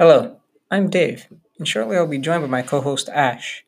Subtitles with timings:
[0.00, 0.38] Hello,
[0.70, 1.26] I'm Dave,
[1.58, 3.66] and shortly I'll be joined by my co host Ash.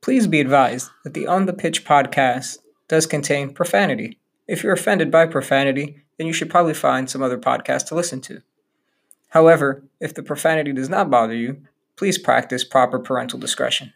[0.00, 2.56] Please be advised that the On the Pitch podcast
[2.88, 4.18] does contain profanity.
[4.48, 8.22] If you're offended by profanity, then you should probably find some other podcast to listen
[8.22, 8.40] to.
[9.28, 11.60] However, if the profanity does not bother you,
[11.96, 13.92] please practice proper parental discretion.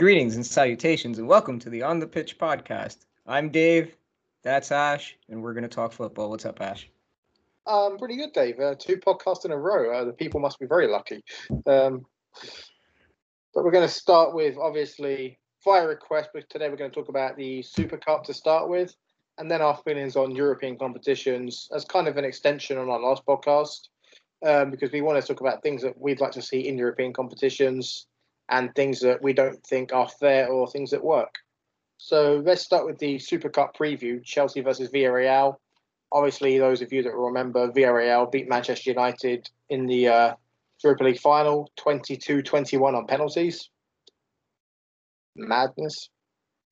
[0.00, 3.00] Greetings and salutations, and welcome to the On the Pitch podcast.
[3.26, 3.94] I'm Dave,
[4.42, 6.30] that's Ash, and we're going to talk football.
[6.30, 6.88] What's up, Ash?
[7.66, 8.58] Um, pretty good, Dave.
[8.58, 9.94] Uh, two podcasts in a row.
[9.94, 11.22] Uh, the people must be very lucky.
[11.66, 12.06] Um,
[13.52, 16.30] but we're going to start with obviously fire request.
[16.32, 18.94] But today we're going to talk about the Super Cup to start with,
[19.36, 23.26] and then our feelings on European competitions as kind of an extension on our last
[23.26, 23.88] podcast,
[24.46, 27.12] um, because we want to talk about things that we'd like to see in European
[27.12, 28.06] competitions
[28.50, 31.36] and things that we don't think are fair or things that work.
[31.96, 35.56] So let's start with the Super Cup preview Chelsea versus Villarreal.
[36.12, 40.34] Obviously, those of you that remember, Villarreal beat Manchester United in the uh,
[40.82, 43.70] Europa League final 22 21 on penalties.
[45.36, 46.08] Madness.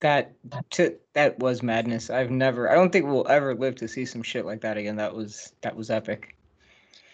[0.00, 0.34] That
[0.70, 2.08] t- that was madness.
[2.08, 4.96] I've never I don't think we'll ever live to see some shit like that again.
[4.96, 6.36] That was that was epic.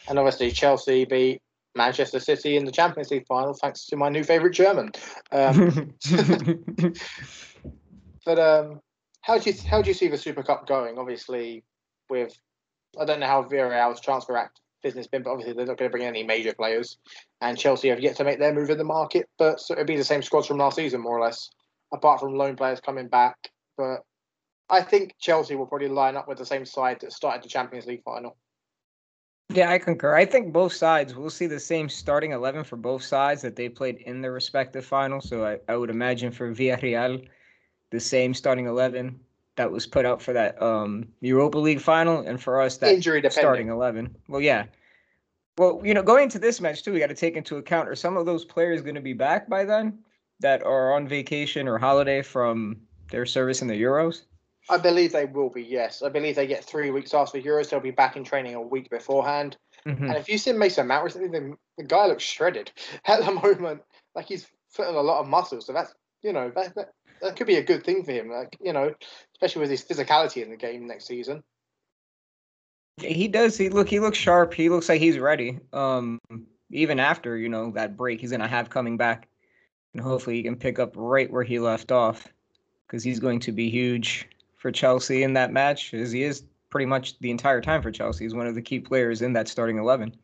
[0.06, 1.42] And obviously Chelsea beat
[1.74, 4.90] Manchester City in the Champions League final, thanks to my new favourite German.
[5.32, 5.94] Um,
[8.24, 8.80] but um,
[9.22, 10.98] how do you how do you see the Super Cup going?
[10.98, 11.64] Obviously,
[12.08, 12.38] with
[12.98, 15.92] I don't know how Villarreal's transfer act business been, but obviously they're not going to
[15.92, 16.98] bring any major players,
[17.40, 19.28] and Chelsea have yet to make their move in the market.
[19.38, 21.50] But so it'll be the same squads from last season, more or less,
[21.92, 23.36] apart from loan players coming back.
[23.76, 24.02] But
[24.70, 27.86] I think Chelsea will probably line up with the same side that started the Champions
[27.86, 28.36] League final.
[29.50, 30.14] Yeah, I concur.
[30.14, 33.68] I think both sides will see the same starting 11 for both sides that they
[33.68, 35.28] played in their respective finals.
[35.28, 37.26] So I, I would imagine for Villarreal,
[37.90, 39.18] the same starting 11
[39.56, 43.22] that was put out for that um, Europa League final, and for us, that Injury
[43.30, 44.16] starting 11.
[44.28, 44.64] Well, yeah.
[45.56, 47.94] Well, you know, going into this match, too, we got to take into account are
[47.94, 50.00] some of those players going to be back by then
[50.40, 52.78] that are on vacation or holiday from
[53.10, 54.22] their service in the Euros?
[54.70, 56.02] I believe they will be, yes.
[56.02, 57.68] I believe they get three weeks after the Euros.
[57.68, 59.58] They'll be back in training a week beforehand.
[59.86, 60.04] Mm-hmm.
[60.04, 62.72] And if you see Mason Mount recently, the, the guy looks shredded
[63.06, 63.82] at the moment.
[64.14, 65.60] Like he's putting a lot of muscle.
[65.60, 65.92] So that's,
[66.22, 68.30] you know, that, that, that could be a good thing for him.
[68.30, 68.94] Like, you know,
[69.34, 71.42] especially with his physicality in the game next season.
[72.96, 73.58] He does.
[73.58, 73.88] He look.
[73.88, 74.54] He looks sharp.
[74.54, 75.58] He looks like he's ready.
[75.72, 76.20] Um,
[76.70, 79.26] even after you know that break, he's gonna have coming back,
[79.94, 82.28] and hopefully he can pick up right where he left off,
[82.86, 84.28] because he's going to be huge
[84.64, 88.24] for Chelsea in that match, as he is pretty much the entire time for Chelsea.
[88.24, 90.16] He's one of the key players in that starting eleven.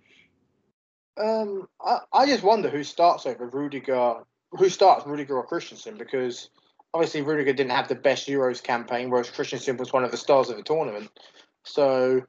[1.19, 4.15] Um, I, I just wonder who starts over Rudiger.
[4.53, 5.99] Who starts Rudiger or Christensen?
[5.99, 6.49] Because
[6.95, 10.49] obviously Rudiger didn't have the best Euros campaign, whereas Christensen was one of the stars
[10.49, 11.11] of the tournament.
[11.65, 12.23] So,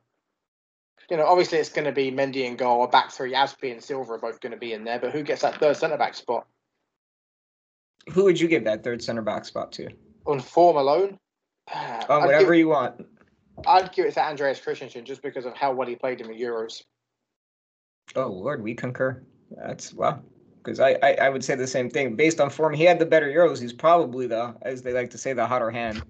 [1.09, 2.83] you know, obviously it's going to be Mendy and goal.
[2.83, 4.99] A back three, Azpi and Silva are both going to be in there.
[4.99, 6.45] But who gets that third centre back spot?
[8.11, 9.88] Who would you give that third center back spot to?
[10.25, 11.17] On form alone,
[11.73, 13.05] Oh, whatever give, you want.
[13.67, 16.33] I'd give it to Andreas Christensen just because of how well he played in the
[16.33, 16.83] Euros.
[18.16, 19.23] Oh Lord, we concur.
[19.51, 20.22] That's well,
[20.57, 22.16] because I, I I would say the same thing.
[22.16, 23.61] Based on form, he had the better Euros.
[23.61, 26.03] He's probably the, as they like to say, the hotter hand,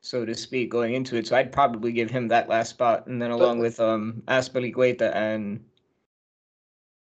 [0.00, 1.26] so to speak, going into it.
[1.26, 5.14] So I'd probably give him that last spot, and then along But- with um Azpilicueta
[5.14, 5.64] and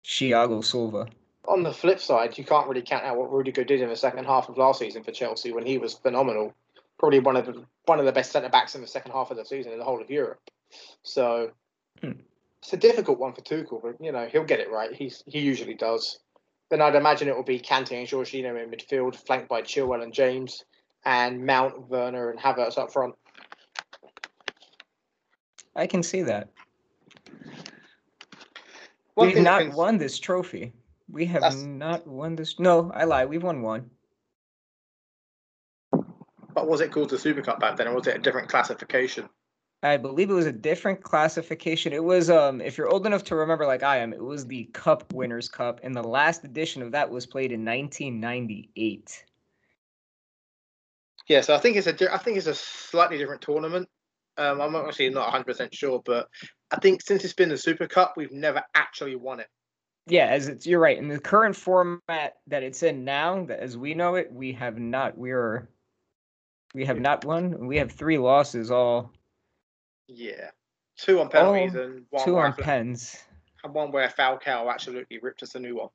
[0.04, 1.08] Thiago Silva.
[1.48, 4.24] On the flip side, you can't really count out what Rudiger did in the second
[4.24, 6.52] half of last season for Chelsea when he was phenomenal.
[6.98, 9.36] Probably one of the one of the best centre backs in the second half of
[9.36, 10.40] the season in the whole of Europe.
[11.02, 11.50] So
[12.00, 12.12] Hmm.
[12.62, 14.92] it's a difficult one for Tuchel, but you know he'll get it right.
[14.92, 16.18] He's he usually does.
[16.68, 20.12] Then I'd imagine it will be Kante and Jorginho in midfield, flanked by Chilwell and
[20.12, 20.64] James,
[21.04, 23.14] and Mount, Werner, and Havertz up front.
[25.76, 26.48] I can see that.
[29.14, 30.72] One We've not that won this trophy.
[31.08, 32.58] We have That's- not won this.
[32.58, 33.24] No, I lie.
[33.26, 33.90] We've won one.
[36.66, 39.28] Was it called the Super Cup back then, or was it a different classification?
[39.82, 41.92] I believe it was a different classification.
[41.92, 44.64] It was um if you're old enough to remember like I am, it was the
[44.72, 49.24] Cup Winners' Cup and the last edition of that was played in 1998.
[51.28, 53.88] Yeah, so I think it's a di- I think it's a slightly different tournament.
[54.38, 56.28] Um, I'm actually not 100 percent sure, but
[56.70, 59.48] I think since it's been the Super Cup, we've never actually won it.
[60.08, 60.98] Yeah, as it's you're right.
[60.98, 64.78] In the current format that it's in now, that as we know it, we have
[64.78, 65.68] not we are
[66.74, 67.66] we have not won.
[67.66, 69.12] We have three losses all
[70.08, 70.50] Yeah,
[70.96, 73.22] Two on penalties oh, and one two on pens.
[73.62, 75.88] And one where Falcao absolutely ripped us a new one.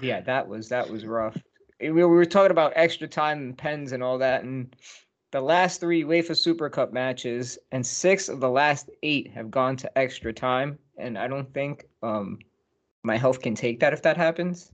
[0.00, 1.36] Yeah, that was that was rough.
[1.80, 4.74] We were talking about extra time and pens and all that, and
[5.30, 9.76] the last three UEFA Super Cup matches and six of the last eight have gone
[9.76, 12.38] to extra time, and I don't think um,
[13.04, 14.72] my health can take that if that happens.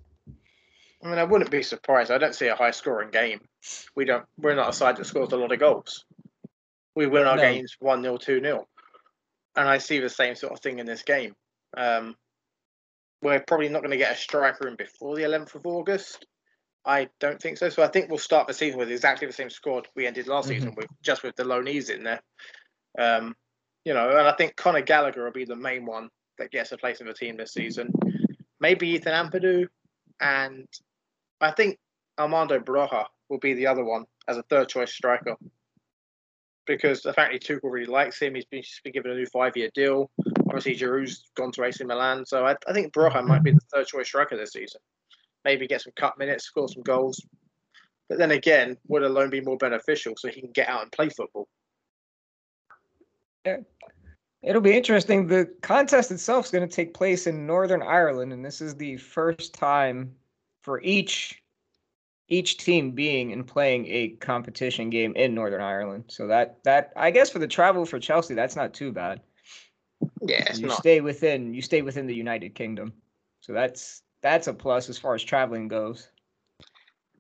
[1.04, 2.10] I mean, I wouldn't be surprised.
[2.10, 3.40] I don't see a high scoring game.
[3.94, 4.24] We don't.
[4.38, 6.06] We're not a side that scores a lot of goals.
[6.96, 7.42] We win our no.
[7.42, 8.66] games one 0 two 0
[9.56, 11.34] and I see the same sort of thing in this game.
[11.76, 12.16] Um,
[13.22, 16.26] we're probably not going to get a striker in before the 11th of August.
[16.84, 17.68] I don't think so.
[17.68, 20.48] So I think we'll start the season with exactly the same squad we ended last
[20.48, 20.54] mm-hmm.
[20.54, 22.20] season with, just with the loanees in there.
[22.98, 23.34] Um,
[23.84, 26.08] you know, and I think Conor Gallagher will be the main one
[26.38, 27.92] that gets a place in the team this season.
[28.60, 29.66] Maybe Ethan Ampadu,
[30.20, 30.66] and
[31.44, 31.78] I think
[32.18, 35.36] Armando Broja will be the other one as a third choice striker.
[36.66, 38.34] Because the apparently Tuchel really likes him.
[38.34, 40.10] He's been, he's been given a new five year deal.
[40.46, 42.24] Obviously, Giroud's gone to AC Milan.
[42.24, 44.80] So I, I think Broja might be the third choice striker this season
[45.44, 47.20] maybe get some cut minutes, score some goals.
[48.08, 50.92] But then again, would a loan be more beneficial so he can get out and
[50.92, 51.48] play football?
[53.46, 53.58] Yeah.
[54.42, 55.26] It'll be interesting.
[55.26, 58.98] The contest itself is going to take place in Northern Ireland, and this is the
[58.98, 60.14] first time
[60.64, 61.42] for each
[62.28, 66.04] each team being and playing a competition game in Northern Ireland.
[66.08, 69.20] So that that I guess for the travel for Chelsea, that's not too bad.
[70.22, 70.78] Yeah, you not.
[70.78, 72.94] stay within you stay within the United Kingdom,
[73.40, 76.08] so that's that's a plus as far as traveling goes.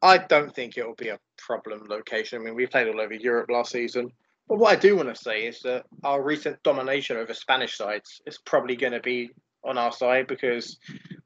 [0.02, 2.40] I don't think it'll be a problem location.
[2.40, 4.10] I mean, we played all over Europe last season.
[4.48, 8.20] But what I do want to say is that our recent domination over Spanish sides
[8.26, 9.30] is probably going to be
[9.64, 10.78] on our side because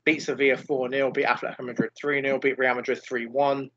[0.08, 3.70] beat Sevilla 4 0, beat Atletico Madrid 3 0, beat Real Madrid 3 1.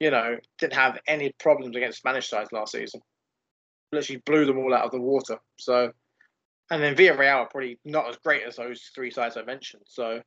[0.00, 3.02] You know, didn't have any problems against Spanish sides last season.
[3.92, 5.36] Literally blew them all out of the water.
[5.58, 5.92] So,
[6.70, 9.82] and then Villarreal are probably not as great as those three sides I mentioned.
[9.86, 10.22] So,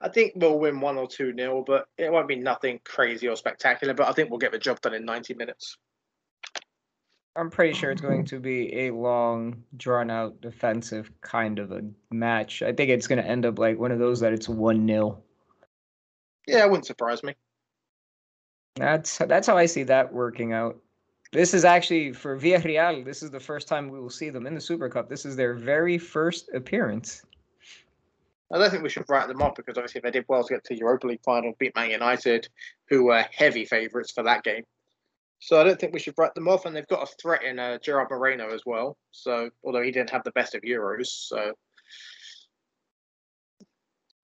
[0.00, 3.34] I think we'll win one or two nil, but it won't be nothing crazy or
[3.34, 3.94] spectacular.
[3.94, 5.76] But I think we'll get the job done in 90 minutes.
[7.36, 11.82] I'm pretty sure it's going to be a long, drawn out defensive kind of a
[12.10, 12.62] match.
[12.62, 15.22] I think it's going to end up like one of those that it's 1 0.
[16.46, 17.34] Yeah, it wouldn't surprise me.
[18.76, 20.78] That's that's how I see that working out.
[21.32, 23.04] This is actually for Villarreal.
[23.04, 25.08] This is the first time we will see them in the Super Cup.
[25.10, 27.22] This is their very first appearance.
[28.50, 30.64] I don't think we should write them off because obviously they did well to get
[30.64, 32.48] to the Europa League final, beat Man United,
[32.88, 34.64] who were heavy favourites for that game.
[35.40, 37.58] So I don't think we should write them off, and they've got a threat in
[37.58, 38.96] uh, Gerard Moreno as well.
[39.12, 41.52] So although he didn't have the best of Euros, so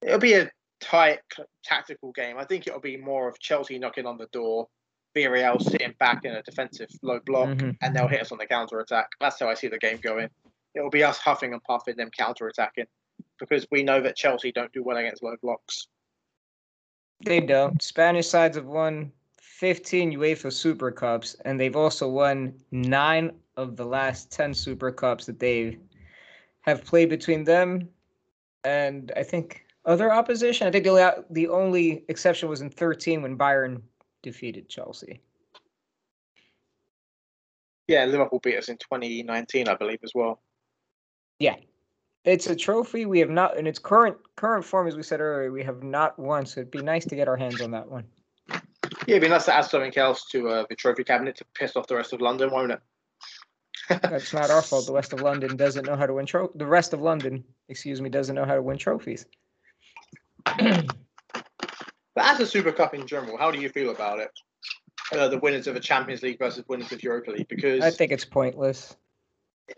[0.03, 0.51] it'll be a
[0.81, 1.21] tight
[1.65, 2.37] tactical game.
[2.39, 4.69] I think it'll be more of Chelsea knocking on the door,
[5.17, 7.71] Villarreal sitting back in a defensive low block, mm-hmm.
[7.81, 9.09] and they'll hit us on the counter attack.
[9.21, 10.29] That's how I see the game going.
[10.75, 12.87] It'll be us huffing and puffing, them counter attacking
[13.39, 15.87] because we know that Chelsea don't do well against low blocks.
[17.25, 17.81] They don't.
[17.81, 19.13] Spanish sides have won
[19.65, 25.25] 15 UEFA Super Cups, and they've also won nine of the last 10 Super Cups
[25.25, 25.79] that they
[26.61, 27.89] have played between them
[28.65, 30.67] and I think other opposition.
[30.67, 33.81] I think the only, the only exception was in 13 when Bayern
[34.23, 35.23] defeated Chelsea.
[37.89, 40.43] Yeah, Liverpool beat us in 2019, I believe, as well.
[41.39, 41.57] Yeah,
[42.27, 45.51] it's a trophy we have not in its current current form, as we said earlier,
[45.51, 46.45] we have not won.
[46.45, 48.05] So it'd be nice to get our hands on that one.
[49.07, 51.77] Yeah, it'd be nice to add something else to uh, the trophy cabinet to piss
[51.77, 52.81] off the rest of London, won't it?
[53.89, 54.87] That's not our fault.
[54.87, 58.01] The rest of London doesn't know how to win tro- The rest of London, excuse
[58.01, 59.27] me, doesn't know how to win trophies.
[60.45, 60.87] but
[62.17, 64.31] as a Super Cup in general, how do you feel about it?
[65.13, 68.11] Uh, the winners of the Champions League versus winners of Europa League, because I think
[68.11, 68.97] it's pointless.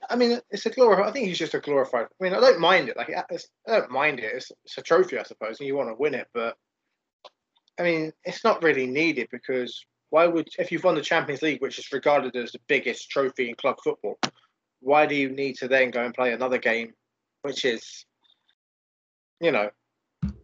[0.09, 1.09] I mean, it's a glorified.
[1.09, 2.06] I think he's just a glorified.
[2.06, 2.97] I mean, I don't mind it.
[2.97, 3.25] Like, I
[3.66, 4.33] don't mind it.
[4.35, 6.28] It's, it's a trophy, I suppose, and you want to win it.
[6.33, 6.56] But
[7.78, 11.61] I mean, it's not really needed because why would if you've won the Champions League,
[11.61, 14.18] which is regarded as the biggest trophy in club football,
[14.80, 16.95] why do you need to then go and play another game,
[17.42, 18.06] which is,
[19.40, 19.71] you know,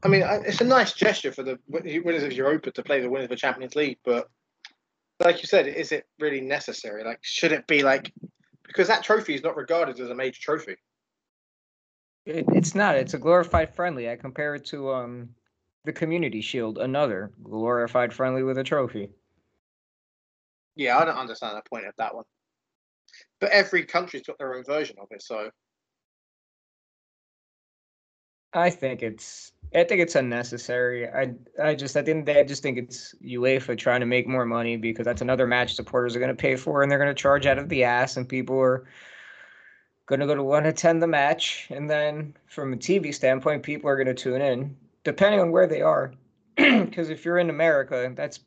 [0.03, 3.25] I mean, it's a nice gesture for the winners of Europa to play the winners
[3.25, 4.29] of the Champions League, but
[5.21, 7.05] like you said, is it really necessary?
[7.05, 8.13] Like, should it be like
[8.73, 10.77] because that trophy is not regarded as a major trophy.
[12.25, 12.97] It, it's not.
[12.97, 14.09] It's a glorified friendly.
[14.09, 15.31] I compare it to um
[15.85, 19.11] the Community Shield, another glorified friendly with a trophy.
[20.77, 22.25] Yeah, I don't understand the point of that one.
[23.41, 25.51] But every country's got their own version of it, so.
[28.55, 31.09] I think it's I think it's unnecessary.
[31.09, 34.01] I I just at the end of the day, I just think it's UEFA trying
[34.01, 36.91] to make more money because that's another match supporters are going to pay for, and
[36.91, 38.87] they're going to charge out of the ass, and people are
[40.07, 43.89] gonna go to want to attend the match, and then from a TV standpoint, people
[43.89, 46.13] are gonna tune in, depending on where they are.
[46.57, 48.41] Because if you're in America, that's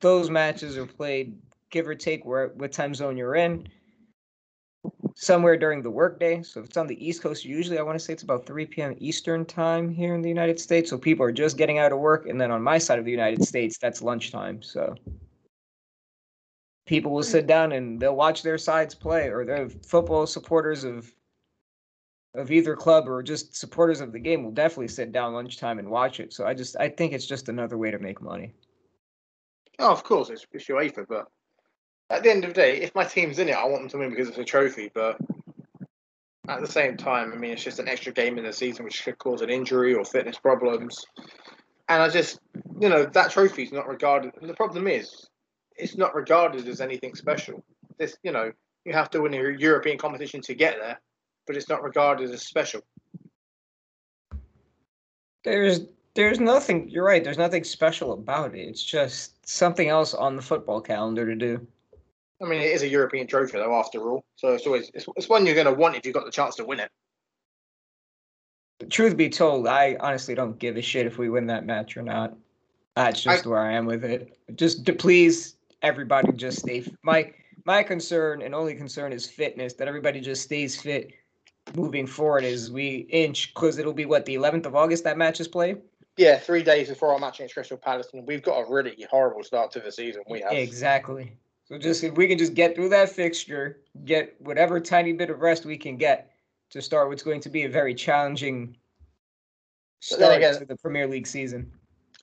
[0.00, 1.38] those matches are played
[1.70, 3.68] give or take where what time zone you're in
[5.14, 6.42] somewhere during the workday.
[6.42, 8.66] So if it's on the East Coast, usually I want to say it's about 3
[8.66, 8.94] p.m.
[8.98, 10.90] Eastern time here in the United States.
[10.90, 12.26] So people are just getting out of work.
[12.26, 14.62] And then on my side of the United States, that's lunchtime.
[14.62, 14.94] So
[16.86, 21.12] people will sit down and they'll watch their sides play or they're football supporters of
[22.34, 25.90] of either club or just supporters of the game will definitely sit down lunchtime and
[25.90, 26.32] watch it.
[26.32, 28.52] So I just I think it's just another way to make money.
[29.78, 31.28] Oh, of course, it's, it's UEFA, but
[32.10, 33.98] at the end of the day, if my team's in it, I want them to
[33.98, 34.90] win because it's a trophy.
[34.92, 35.16] But
[36.48, 39.04] at the same time, I mean, it's just an extra game in the season which
[39.04, 41.06] could cause an injury or fitness problems.
[41.88, 42.40] And I just,
[42.80, 44.32] you know, that trophy is not regarded.
[44.40, 45.28] The problem is,
[45.76, 47.64] it's not regarded as anything special.
[47.98, 48.52] This, you know,
[48.84, 51.00] you have to win a European competition to get there,
[51.50, 52.80] but it's not regarded as special.
[55.42, 55.80] There's
[56.14, 56.88] there's nothing.
[56.88, 57.24] You're right.
[57.24, 58.60] There's nothing special about it.
[58.60, 61.66] It's just something else on the football calendar to do.
[62.40, 64.24] I mean, it is a European trophy, though, after all.
[64.36, 66.54] So it's always it's, it's one you're going to want if you've got the chance
[66.54, 66.90] to win it.
[68.88, 72.02] Truth be told, I honestly don't give a shit if we win that match or
[72.02, 72.36] not.
[72.94, 74.38] That's just I, where I am with it.
[74.54, 76.84] Just to please everybody, just stay.
[77.02, 77.32] My
[77.64, 79.74] my concern and only concern is fitness.
[79.74, 81.10] That everybody just stays fit
[81.74, 85.40] moving forward as we inch, because it'll be what the 11th of August that match
[85.40, 85.80] is played.
[86.16, 89.42] Yeah, three days before our match against Crystal Palace, and we've got a really horrible
[89.42, 90.22] start to the season.
[90.28, 91.32] We have exactly.
[91.64, 95.40] So just if we can just get through that fixture, get whatever tiny bit of
[95.40, 96.32] rest we can get
[96.70, 98.76] to start what's going to be a very challenging
[100.00, 101.70] start again, to the Premier League season.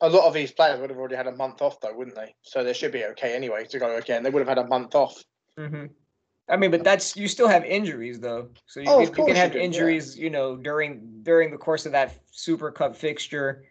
[0.01, 2.35] A lot of these players would have already had a month off, though, wouldn't they?
[2.41, 4.21] So they should be okay anyway to go again.
[4.21, 5.23] They would have had a month off.
[5.57, 5.85] Mm-hmm.
[6.49, 9.35] I mean, but that's you still have injuries though, so you, oh, can, you can
[9.35, 10.23] have you do, injuries, yeah.
[10.23, 13.65] you know, during during the course of that Super Cup fixture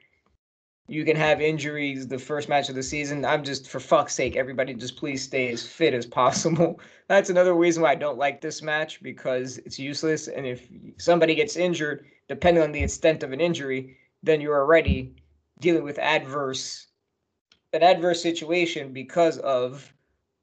[0.89, 3.25] you can have injuries the first match of the season.
[3.25, 6.81] I'm just, for fuck's sake, everybody just please stay as fit as possible.
[7.09, 10.29] That's another reason why I don't like this match because it's useless.
[10.29, 10.69] And if
[10.99, 15.15] somebody gets injured, depending on the extent of an injury, then you're already
[15.61, 16.87] dealing with adverse
[17.73, 19.93] an adverse situation because of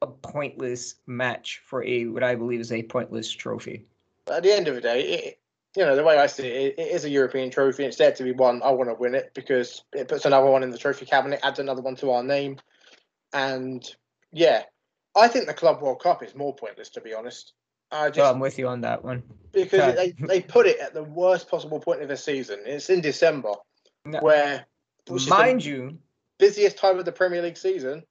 [0.03, 3.85] a pointless match for a what I believe is a pointless trophy.
[4.31, 5.39] At the end of the day, it,
[5.75, 7.85] you know, the way I see it, it is a European trophy.
[7.85, 8.61] It's there to be won.
[8.63, 11.59] I want to win it because it puts another one in the trophy cabinet, adds
[11.59, 12.57] another one to our name.
[13.33, 13.83] And
[14.31, 14.63] yeah,
[15.15, 17.53] I think the Club World Cup is more pointless, to be honest.
[17.91, 19.23] I just, I'm with you on that one.
[19.51, 22.59] Because they, they put it at the worst possible point of the season.
[22.65, 23.53] It's in December,
[24.05, 24.19] no.
[24.19, 24.65] where.
[25.27, 25.97] Mind you.
[26.39, 28.03] Busiest time of the Premier League season.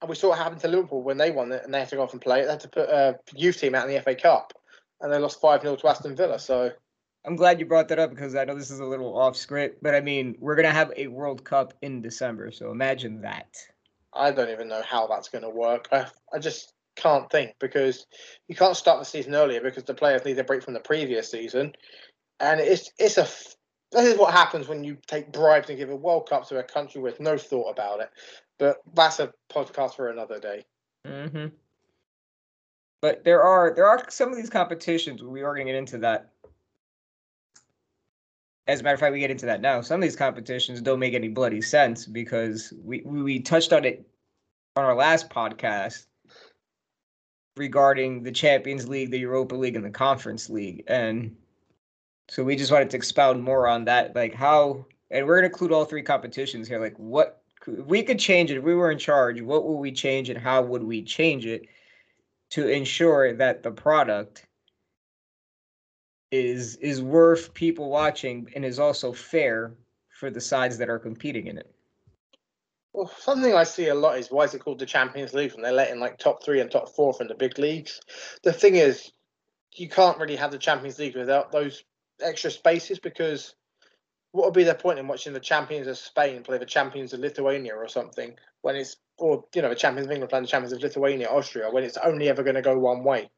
[0.00, 1.96] And we saw what happened to Liverpool when they won it and they had to
[1.96, 2.44] go off and play it.
[2.44, 4.52] They had to put a youth team out in the FA Cup.
[5.00, 6.38] And they lost 5 0 to Aston Villa.
[6.38, 6.70] So
[7.24, 9.82] I'm glad you brought that up because I know this is a little off script,
[9.82, 13.56] but I mean, we're going to have a World Cup in December, so imagine that.
[14.14, 15.88] I don't even know how that's going to work.
[15.92, 18.06] I, I just can't think because
[18.48, 21.30] you can't start the season earlier because the players need a break from the previous
[21.30, 21.72] season,
[22.40, 23.28] and it's it's a
[23.92, 26.62] this is what happens when you take bribes and give a World Cup to a
[26.62, 28.10] country with no thought about it.
[28.60, 30.64] But that's a podcast for another day.
[31.04, 31.46] Mm-hmm.
[33.02, 35.98] But there are there are some of these competitions we are going to get into
[35.98, 36.30] that
[38.70, 39.80] as a matter of fact, we get into that now.
[39.80, 43.84] Some of these competitions don't make any bloody sense because we, we, we touched on
[43.84, 44.06] it
[44.76, 46.06] on our last podcast
[47.56, 50.84] regarding the Champions League, the Europa League, and the Conference League.
[50.86, 51.34] And
[52.28, 55.52] so we just wanted to expound more on that, like how, and we're going to
[55.52, 56.80] include all three competitions here.
[56.80, 60.30] Like, what we could change it if we were in charge, what would we change
[60.30, 61.62] and how would we change it
[62.50, 64.46] to ensure that the product
[66.30, 69.74] is is worth people watching and is also fair
[70.20, 71.74] for the sides that are competing in it.
[72.92, 75.62] Well, something I see a lot is why is it called the Champions League when
[75.62, 78.00] they're letting like top three and top four from the big leagues?
[78.42, 79.12] The thing is,
[79.74, 81.84] you can't really have the Champions League without those
[82.20, 83.54] extra spaces because
[84.32, 87.20] what would be the point in watching the champions of Spain play the champions of
[87.20, 90.72] Lithuania or something when it's or you know the champions of England playing the champions
[90.72, 93.30] of Lithuania, Austria when it's only ever going to go one way?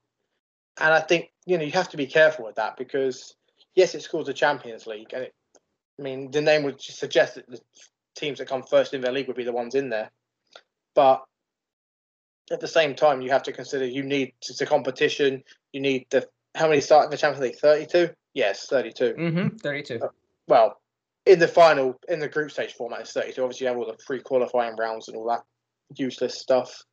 [0.80, 3.34] And I think you know you have to be careful with that because
[3.74, 5.34] yes, it's called the Champions League, and it,
[5.98, 7.60] I mean the name would suggest that the
[8.14, 10.10] teams that come first in their league would be the ones in there,
[10.94, 11.24] but
[12.50, 15.42] at the same time you have to consider you need it's a competition.
[15.72, 17.56] You need the how many start in the Champions League?
[17.56, 18.10] Thirty-two.
[18.34, 19.56] Yes, 32 Mm-hmm.
[19.56, 20.00] Thirty-two.
[20.02, 20.08] Uh,
[20.48, 20.81] well,
[21.26, 23.42] in the final in the group stage format, it's thirty-two.
[23.42, 25.42] Obviously, you have all the pre-qualifying rounds and all that
[25.96, 26.84] useless stuff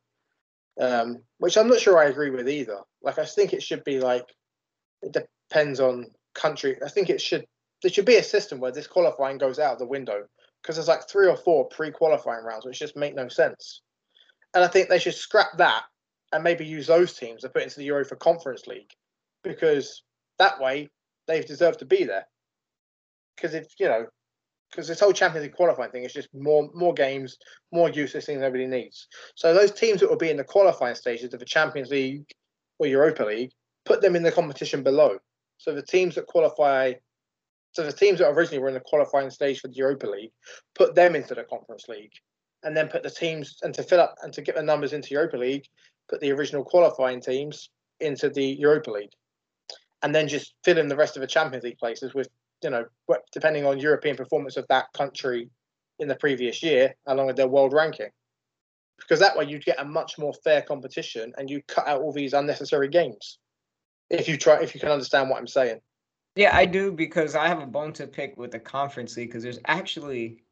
[0.80, 2.78] um, which I'm not sure I agree with either.
[3.02, 4.24] Like, I think it should be like,
[5.02, 6.76] it depends on country.
[6.84, 7.44] I think it should
[7.82, 10.24] there should be a system where this qualifying goes out of the window
[10.60, 13.80] because there's like three or four pre-qualifying rounds which just make no sense.
[14.54, 15.84] And I think they should scrap that
[16.30, 18.90] and maybe use those teams to put into the euro for Conference League
[19.42, 20.02] because
[20.38, 20.90] that way
[21.26, 22.26] they've deserved to be there.
[23.34, 24.06] Because if you know,
[24.70, 27.38] because this whole Champions League qualifying thing is just more more games,
[27.72, 29.08] more useless things everybody needs.
[29.34, 32.24] So those teams that will be in the qualifying stages of the Champions League
[32.78, 33.52] or Europa League,
[33.84, 35.18] put them in the competition below.
[35.58, 36.94] So the teams that qualify,
[37.72, 40.32] so the teams that originally were in the qualifying stage for the Europa League,
[40.74, 42.12] put them into the Conference League,
[42.62, 45.12] and then put the teams and to fill up and to get the numbers into
[45.12, 45.64] Europa League,
[46.08, 49.12] put the original qualifying teams into the Europa League,
[50.02, 52.28] and then just fill in the rest of the Champions League places with
[52.62, 52.84] you know
[53.32, 55.50] depending on European performance of that country
[55.98, 58.08] in the previous year, along with their world ranking.
[58.98, 62.12] Because that way you'd get a much more fair competition and you cut out all
[62.12, 63.38] these unnecessary games.
[64.08, 65.80] If you try if you can understand what I'm saying.
[66.36, 69.42] Yeah, I do because I have a bone to pick with the conference league because
[69.42, 70.42] there's actually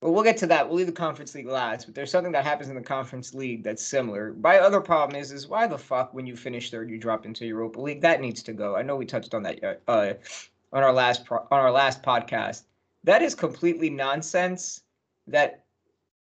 [0.00, 0.68] well, we'll get to that.
[0.68, 3.64] We'll leave the conference league last, but there's something that happens in the conference league
[3.64, 4.32] that's similar.
[4.40, 7.44] My other problem is, is why the fuck when you finish third you drop into
[7.44, 8.00] Europa League?
[8.02, 8.76] That needs to go.
[8.76, 10.12] I know we touched on that uh,
[10.72, 12.64] on our last pro- on our last podcast.
[13.04, 14.82] That is completely nonsense.
[15.26, 15.64] That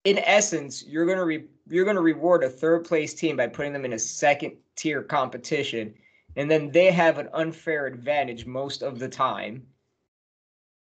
[0.03, 3.85] in essence you're gonna re- you're gonna reward a third place team by putting them
[3.85, 5.93] in a second tier competition,
[6.35, 9.65] and then they have an unfair advantage most of the time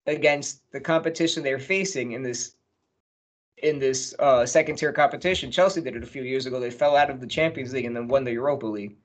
[0.08, 2.56] against the competition they're facing in this
[3.62, 5.52] in this uh, second tier competition.
[5.52, 6.60] Chelsea did it a few years ago.
[6.60, 8.96] They fell out of the Champions League and then won the Europa League.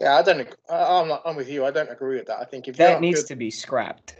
[0.00, 0.48] Yeah, I don't.
[0.68, 1.22] I'm not.
[1.24, 1.64] I'm with you.
[1.64, 2.40] I don't agree with that.
[2.40, 4.16] I think if that needs good, to be scrapped.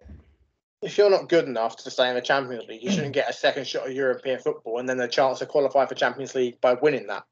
[0.83, 3.33] If you're not good enough to stay in the Champions League, you shouldn't get a
[3.33, 6.75] second shot at European football and then the chance to qualify for Champions League by
[6.75, 7.25] winning that.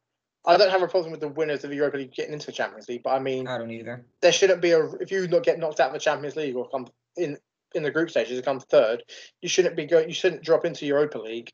[0.45, 2.53] I don't have a problem with the winners of the Europa League getting into the
[2.53, 4.05] Champions League, but I mean, I don't either.
[4.21, 6.69] There shouldn't be a if you not get knocked out of the Champions League or
[6.69, 7.39] come in
[7.75, 9.05] in the group stages to come third,
[9.41, 10.09] you shouldn't be going.
[10.09, 11.53] You shouldn't drop into Europa League,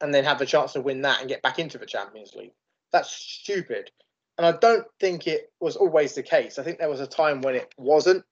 [0.00, 2.52] and then have the chance to win that and get back into the Champions League.
[2.92, 3.90] That's stupid.
[4.38, 6.58] And I don't think it was always the case.
[6.58, 8.24] I think there was a time when it wasn't,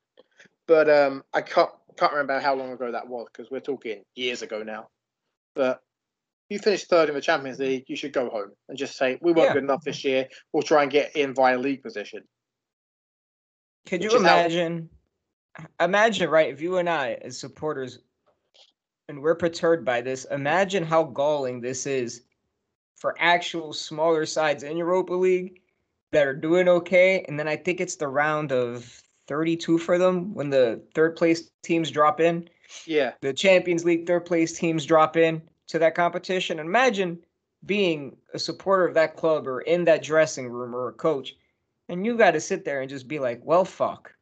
[0.67, 4.43] but um, I can't can't remember how long ago that was because we're talking years
[4.43, 4.89] ago now.
[5.55, 5.81] But
[6.51, 9.33] you finish third in the Champions League, you should go home and just say we
[9.33, 9.53] weren't yeah.
[9.55, 10.29] good enough this year.
[10.53, 12.25] We'll try and get in via league position.
[13.87, 14.89] Could you imagine?
[15.81, 18.01] imagine, right, if you and I, as supporters,
[19.09, 22.23] and we're perturbed by this, imagine how galling this is
[22.97, 25.61] for actual smaller sides in Europa League
[26.15, 27.25] that are doing okay.
[27.29, 31.51] And then I think it's the round of 32 for them when the third place
[31.63, 32.49] teams drop in.
[32.87, 33.13] Yeah.
[33.21, 36.59] The Champions League third place teams drop in to that competition.
[36.59, 37.19] Imagine
[37.67, 41.35] being a supporter of that club or in that dressing room or a coach,
[41.89, 44.15] and you got to sit there and just be like, well, fuck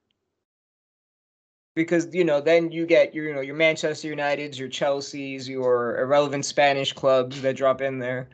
[1.74, 5.98] because you know then you get your you know your Manchester Uniteds, your Chelseas, your
[5.98, 8.28] irrelevant Spanish clubs that drop in there,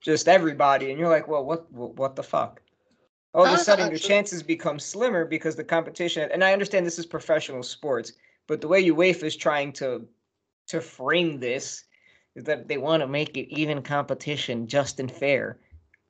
[0.00, 2.60] just everybody, and you're like, well, what what, what the fuck?
[3.34, 6.28] All of a sudden, your chances become slimmer because the competition.
[6.32, 8.12] And I understand this is professional sports,
[8.46, 10.06] but the way UEFA is trying to
[10.68, 11.84] to frame this
[12.36, 15.58] is that they want to make it even competition, just and fair.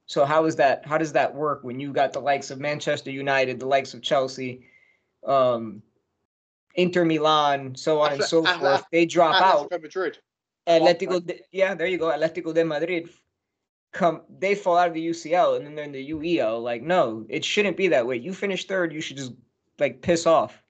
[0.07, 0.87] So how is that?
[0.87, 4.03] How does that work when you got the likes of Manchester United, the likes of
[4.03, 4.67] Chelsea?
[5.27, 5.83] Um,
[6.75, 9.71] Inter Milan, so on and so forth, they drop out.
[9.71, 10.19] Madrid.
[10.67, 12.07] Atletico, de, yeah, there you go.
[12.07, 13.09] Atletico de Madrid,
[13.95, 16.63] come, they fall out of the UCL and then they're in the UEL.
[16.63, 18.17] Like, no, it shouldn't be that way.
[18.17, 19.33] You finish third, you should just
[19.79, 20.63] like piss off.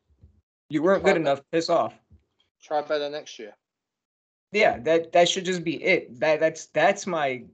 [0.68, 1.32] You weren't Try good better.
[1.32, 1.42] enough.
[1.50, 1.94] Piss off.
[2.62, 3.54] Try better next year.
[4.52, 6.20] Yeah, that that should just be it.
[6.20, 7.44] That that's that's my,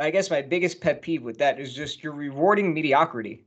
[0.00, 3.44] I guess my biggest pet peeve with that is just you're rewarding mediocrity.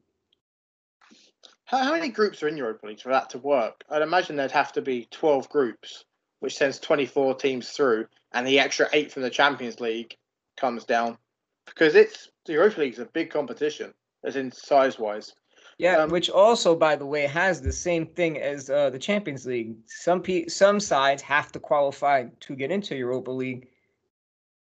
[1.65, 3.83] How, how many groups are in Europa League for that to work?
[3.89, 6.05] I'd imagine there'd have to be 12 groups,
[6.39, 10.15] which sends 24 teams through, and the extra eight from the Champions League
[10.55, 11.17] comes down
[11.65, 15.33] because it's the Europa League is a big competition, as in size wise.
[15.77, 19.45] Yeah, um, which also, by the way, has the same thing as uh, the Champions
[19.45, 19.75] League.
[19.87, 23.69] Some pe- some sides have to qualify to get into Europa League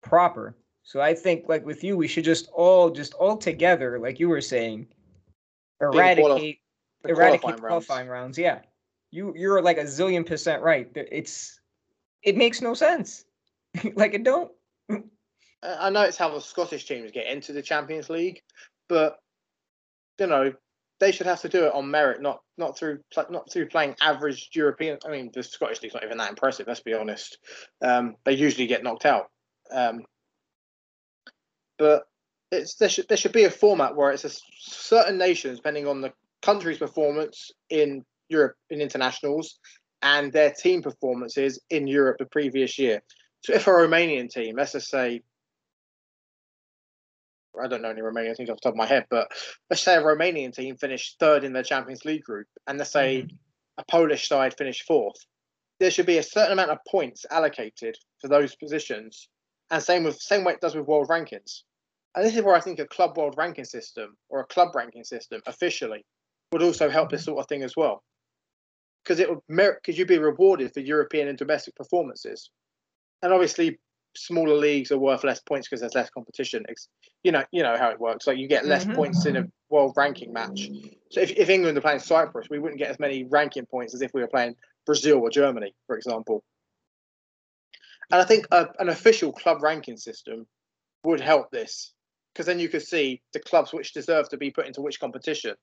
[0.02, 0.56] proper.
[0.82, 4.28] So I think, like with you, we should just all just all together, like you
[4.28, 4.86] were saying,
[5.80, 6.60] eradicate
[7.02, 8.38] the eradicate qualifying, qualifying rounds.
[8.38, 8.38] rounds.
[8.38, 8.60] Yeah,
[9.10, 10.90] you you're like a zillion percent right.
[10.94, 11.60] It's
[12.22, 13.24] it makes no sense.
[13.94, 14.50] like it don't.
[15.64, 18.42] I know it's how the Scottish teams get into the Champions League,
[18.88, 19.16] but
[20.18, 20.52] you know
[21.00, 23.00] they should have to do it on merit, not not through
[23.30, 24.98] not through playing average European.
[25.04, 26.66] I mean, the Scottish league's not even that impressive.
[26.66, 27.38] Let's be honest.
[27.82, 29.26] Um, they usually get knocked out.
[29.72, 30.04] Um,
[31.78, 32.04] but
[32.52, 36.00] it's there should there should be a format where it's a certain nations, depending on
[36.00, 39.58] the country's performance in Europe in internationals
[40.02, 43.02] and their team performances in Europe the previous year.
[43.42, 45.22] So if a Romanian team, let's just say,
[47.62, 49.28] I don't know any Romanian teams off the top of my head, but
[49.70, 53.22] let's say a Romanian team finished third in the Champions League group, and let's say
[53.22, 53.36] mm-hmm.
[53.78, 55.16] a Polish side finished fourth,
[55.80, 59.28] there should be a certain amount of points allocated for those positions,
[59.70, 61.62] and same with same way it does with world rankings.
[62.14, 65.04] And this is where I think a club world ranking system or a club ranking
[65.04, 66.04] system officially
[66.52, 68.04] would also help this sort of thing as well.
[69.02, 72.50] Because it would merit, because you'd be rewarded for European and domestic performances.
[73.22, 73.78] And obviously,
[74.16, 76.64] smaller leagues are worth less points because there's less competition.
[76.68, 76.88] It's,
[77.22, 78.26] you know, you know how it works.
[78.26, 78.94] Like you get less mm-hmm.
[78.94, 80.68] points in a world ranking match.
[81.10, 84.02] So if, if England are playing Cyprus, we wouldn't get as many ranking points as
[84.02, 84.54] if we were playing
[84.86, 86.42] Brazil or Germany, for example.
[88.12, 90.46] And I think a, an official club ranking system
[91.04, 91.92] would help this
[92.32, 95.54] because then you could see the clubs which deserve to be put into which competition.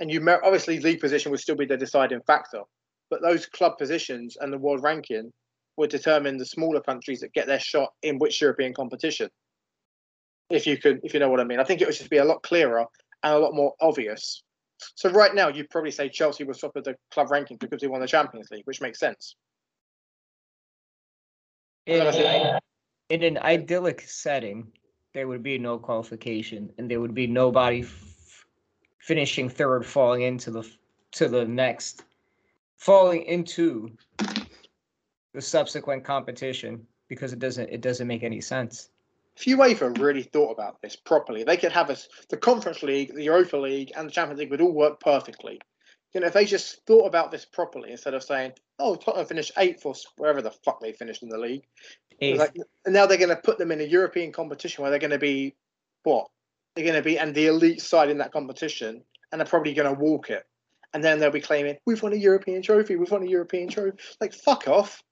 [0.00, 2.62] And you obviously league position would still be the deciding factor,
[3.10, 5.32] but those club positions and the world ranking
[5.76, 9.28] would determine the smaller countries that get their shot in which European competition.
[10.50, 12.18] If you could, if you know what I mean, I think it would just be
[12.18, 12.84] a lot clearer
[13.22, 14.42] and a lot more obvious.
[14.94, 17.86] So right now, you'd probably say Chelsea was top of the club ranking because they
[17.86, 19.36] won the Champions League, which makes sense.
[21.86, 22.58] In,
[23.10, 24.72] in an idyllic setting,
[25.12, 28.46] there would be no qualification, and there would be nobody f-
[28.98, 30.68] finishing third, falling into the
[31.12, 32.04] to the next,
[32.76, 33.96] falling into
[35.34, 38.88] the subsequent competition because it doesn't it doesn't make any sense.
[39.36, 43.24] If UEFA really thought about this properly, they could have us the Conference League, the
[43.24, 45.60] Europa League, and the Champions League would all work perfectly.
[46.12, 49.50] You know, if they just thought about this properly instead of saying, "Oh, Tottenham finished
[49.58, 51.64] eighth or wherever the fuck they finished in the league,"
[52.20, 55.10] Like, and now they're going to put them in a European competition where they're going
[55.10, 55.54] to be
[56.04, 56.28] what?
[56.74, 59.92] They're going to be and the elite side in that competition, and they're probably going
[59.92, 60.46] to walk it.
[60.92, 62.94] And then they'll be claiming, "We've won a European trophy.
[62.94, 65.02] We've won a European trophy." Like, fuck off.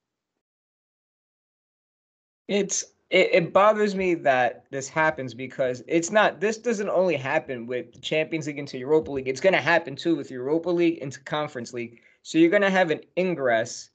[2.48, 6.40] It's it, it bothers me that this happens because it's not.
[6.40, 9.28] This doesn't only happen with the Champions League into Europa League.
[9.28, 12.00] It's going to happen too with Europa League into Conference League.
[12.22, 13.90] So you're going to have an ingress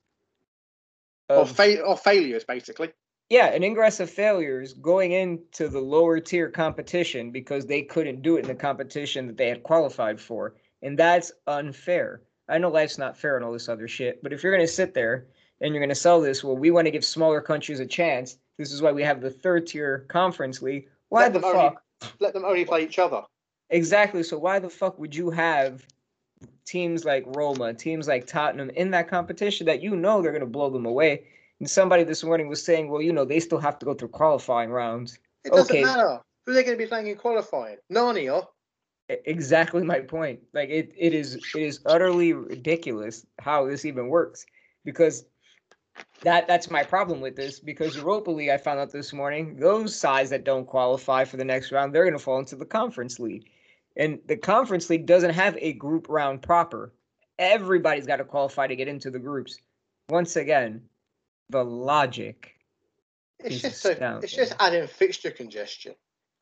[1.29, 2.91] of, or, fa- or failures, basically.
[3.29, 8.37] Yeah, an ingress of failures going into the lower tier competition because they couldn't do
[8.37, 10.55] it in the competition that they had qualified for.
[10.81, 12.21] And that's unfair.
[12.47, 14.71] I know life's not fair and all this other shit, but if you're going to
[14.71, 15.27] sit there
[15.61, 18.37] and you're going to sell this, well, we want to give smaller countries a chance.
[18.57, 20.87] This is why we have the third tier conference league.
[21.09, 21.55] Why let the fuck?
[21.55, 23.23] Only, let them only play each other.
[23.69, 24.23] Exactly.
[24.23, 25.85] So why the fuck would you have
[26.65, 30.47] teams like Roma, teams like Tottenham in that competition that you know they're going to
[30.47, 31.23] blow them away.
[31.59, 34.09] And somebody this morning was saying, well, you know, they still have to go through
[34.09, 35.17] qualifying rounds.
[35.43, 35.83] It doesn't okay.
[35.83, 36.19] matter.
[36.45, 37.77] Who are they going to be playing in qualifying?
[37.91, 38.45] Narnia.
[39.09, 40.39] Exactly my point.
[40.53, 44.45] Like it, it is, it is utterly ridiculous how this even works
[44.83, 45.25] because
[46.21, 49.95] that that's my problem with this because Europa League I found out this morning those
[49.95, 53.19] sides that don't qualify for the next round they're going to fall into the Conference
[53.19, 53.49] League.
[53.95, 56.93] And the Conference League doesn't have a group round proper.
[57.39, 59.59] Everybody's got to qualify to get into the groups.
[60.09, 60.83] Once again,
[61.49, 62.55] the logic.
[63.39, 65.93] It's just so, it's just adding fixture congestion.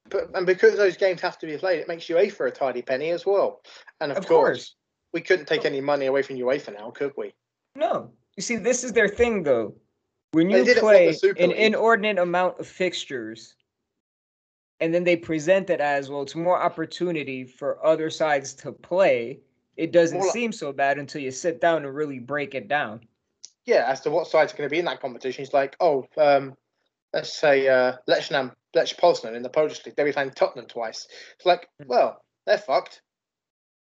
[0.10, 2.82] But and because those games have to be played, it makes UEFA for a tidy
[2.82, 3.62] penny as well.
[4.00, 4.76] And of, of course, course,
[5.13, 7.34] we couldn't take any money away from UEFA now, could we?
[7.76, 8.12] No.
[8.38, 9.76] You see, this is their thing though.
[10.32, 13.56] When you play an inordinate amount of fixtures,
[14.80, 19.39] and then they present it as well it's more opportunity for other sides to play
[19.78, 23.00] it doesn't well, seem so bad until you sit down and really break it down
[23.65, 26.54] yeah as to what side's going to be in that competition it's like oh um,
[27.13, 31.08] let's say uh Lech Lech Poznan in the Polish league they'll be playing Tottenham twice
[31.36, 31.88] it's like hmm.
[31.88, 33.02] well they're fucked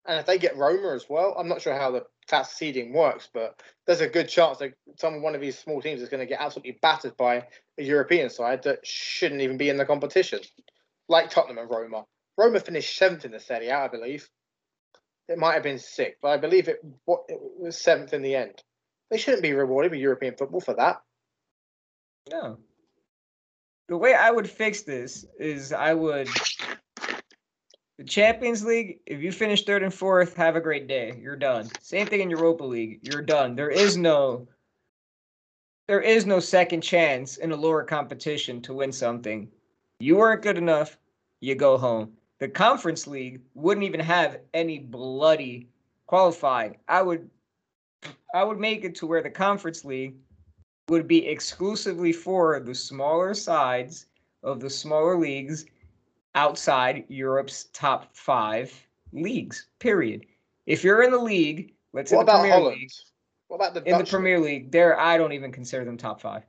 [0.06, 3.28] and if they get Roma as well I'm not sure how the class seeding works
[3.32, 6.26] but there's a good chance that some one of these small teams is going to
[6.26, 7.46] get absolutely battered by
[7.78, 10.40] a European side that shouldn't even be in the competition
[11.08, 12.04] like Tottenham and Roma.
[12.36, 14.28] Roma finished seventh in the Serie A, I believe.
[15.28, 16.80] It might have been sixth, but I believe it,
[17.28, 18.62] it was seventh in the end.
[19.10, 21.02] They shouldn't be rewarded with European football for that.
[22.30, 22.58] No.
[23.88, 26.28] The way I would fix this is I would
[28.02, 31.16] the Champions League, if you finish third and fourth, have a great day.
[31.22, 31.70] You're done.
[31.80, 32.98] Same thing in Europa League.
[33.02, 33.54] You're done.
[33.54, 34.48] There is no
[35.86, 39.48] there is no second chance in a lower competition to win something.
[40.00, 40.98] You weren't good enough,
[41.40, 42.12] you go home.
[42.40, 45.68] The conference league wouldn't even have any bloody
[46.08, 46.78] qualifying.
[46.88, 47.30] I would
[48.34, 50.16] I would make it to where the conference league
[50.88, 54.06] would be exclusively for the smaller sides
[54.42, 55.66] of the smaller leagues
[56.34, 59.66] outside Europe's top 5 leagues.
[59.78, 60.26] Period.
[60.66, 62.76] If you're in the league Let's What in the about Premier Holland?
[62.80, 62.90] League.
[63.48, 66.20] What about the In the Dutch Premier League, there I don't even consider them top
[66.20, 66.42] five.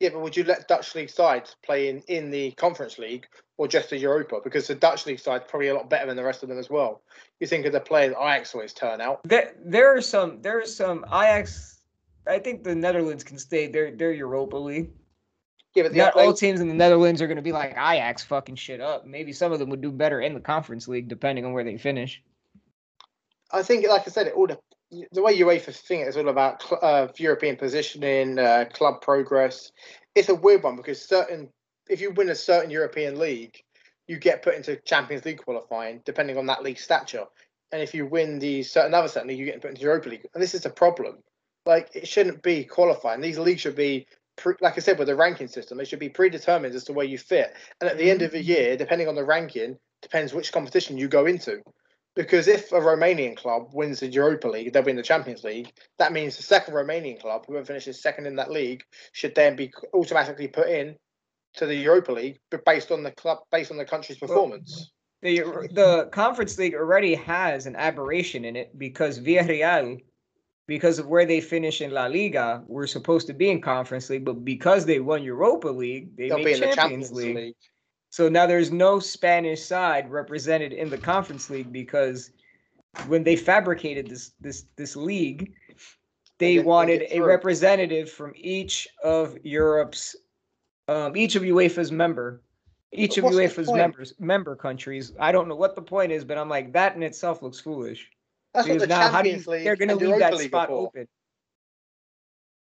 [0.00, 3.68] Yeah, but would you let Dutch league sides play in, in the Conference League or
[3.68, 4.40] just the Europa?
[4.42, 6.68] Because the Dutch league side's probably a lot better than the rest of them as
[6.68, 7.02] well.
[7.38, 9.20] You think of the players Ajax always turn out.
[9.22, 10.42] There, there are some.
[10.42, 11.04] There are some.
[11.06, 11.78] Ajax.
[12.26, 13.68] I think the Netherlands can stay.
[13.68, 14.90] They're they're Europa League.
[15.74, 18.22] Yeah, but the, Not all teams in the Netherlands are going to be like Ajax
[18.22, 19.06] fucking shit up.
[19.06, 21.78] Maybe some of them would do better in the Conference League depending on where they
[21.78, 22.22] finish.
[23.50, 24.58] I think, like I said, it all the,
[25.12, 29.72] the way UEFA think it's all about uh, European positioning, uh, club progress.
[30.14, 31.48] It's a weird one because certain,
[31.88, 33.62] if you win a certain European league,
[34.08, 37.24] you get put into Champions League qualifying depending on that league stature.
[37.72, 40.26] And if you win the certain other certain league, you get put into Europa League.
[40.34, 41.18] And this is the problem.
[41.64, 43.20] Like it shouldn't be qualifying.
[43.20, 46.08] These leagues should be, pre, like I said, with the ranking system, it should be
[46.08, 47.54] predetermined as to where you fit.
[47.80, 51.08] And at the end of the year, depending on the ranking, depends which competition you
[51.08, 51.62] go into.
[52.14, 55.72] Because if a Romanian club wins the Europa League, they'll win the Champions League.
[55.98, 59.72] That means the second Romanian club, whoever finishes second in that league, should then be
[59.94, 60.96] automatically put in
[61.54, 64.90] to the Europa League, but based on the club, based on the country's performance.
[65.22, 65.40] The
[65.72, 70.00] the Conference League already has an aberration in it because Villarreal,
[70.66, 74.24] because of where they finish in La Liga, we're supposed to be in Conference League,
[74.24, 76.76] but because they won Europa League, they They'll made be in the Champions,
[77.08, 77.36] Champions League.
[77.36, 77.54] League.
[78.10, 82.30] So now there's no Spanish side represented in the Conference League because
[83.06, 85.52] when they fabricated this this this league,
[86.38, 90.14] They they wanted a representative from each of Europe's
[90.88, 92.42] um, each of UEFA's member
[92.92, 95.12] each But of the UEFA's members member countries.
[95.18, 98.10] I don't know what the point is, but I'm like that in itself looks foolish.
[98.54, 100.64] That's what the now do you, Champions League they're going to leave that League spot
[100.64, 100.86] are for.
[100.88, 101.08] open.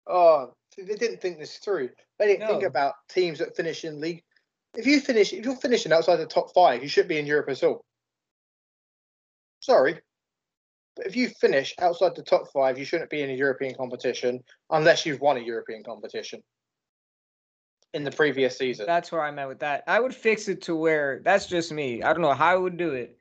[0.06, 1.90] Oh, they didn't think this through.
[2.18, 4.22] They didn't think about teams that finish in league.
[4.76, 7.48] If you finish, if you're finishing outside the top five, you should be in Europe
[7.48, 7.84] at all.
[9.60, 10.00] Sorry,
[10.96, 14.40] but if you finish outside the top five, you shouldn't be in a European competition
[14.70, 16.42] unless you've won a European competition
[17.94, 18.86] in the previous season.
[18.86, 19.84] That's where I'm at with that.
[19.86, 22.02] I would fix it to where that's just me.
[22.02, 23.16] I don't know how I would do it,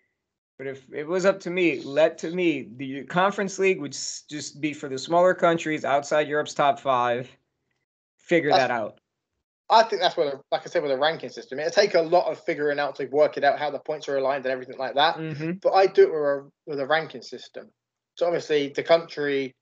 [0.60, 4.60] but if it was up to me, let to me the Conference League would just
[4.60, 7.32] be for the smaller countries outside Europe's top five.
[8.17, 9.00] Figure That's- that out.
[9.72, 12.02] I think that's where, the, like I said, with the ranking system, it'll take a
[12.02, 14.80] lot of figuring out to work it out how the points are aligned and everything
[14.80, 15.15] like that.
[15.15, 17.69] hmm but I do it with a, with a ranking system.
[18.15, 19.54] So obviously the country,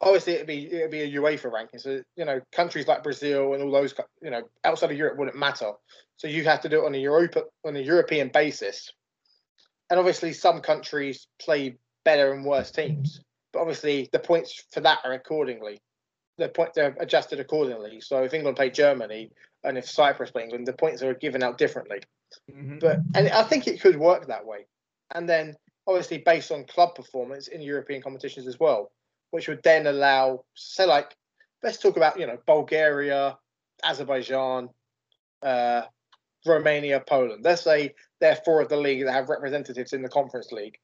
[0.00, 1.80] obviously it'd be it'd be a UEFA ranking.
[1.80, 5.36] So you know countries like Brazil and all those you know outside of Europe wouldn't
[5.36, 5.72] matter.
[6.16, 8.90] So you have to do it on a Europa on a European basis.
[9.90, 13.20] And obviously some countries play better and worse teams,
[13.52, 15.80] but obviously the points for that are accordingly.
[16.36, 18.00] The point they're adjusted accordingly.
[18.00, 19.30] So if England play Germany
[19.62, 22.00] and if Cyprus play England, the points are given out differently
[22.52, 24.66] hmm but and I think it could work that way.
[25.14, 25.54] And then
[25.86, 28.90] obviously based on club performance in European competitions as well,
[29.30, 31.14] which would then allow say like
[31.62, 33.36] let's talk about you know Bulgaria,
[33.82, 34.70] Azerbaijan,
[35.42, 35.82] uh,
[36.46, 37.44] Romania, Poland.
[37.44, 37.94] Let's say
[38.24, 40.78] they're four of the league that have representatives in the Conference League.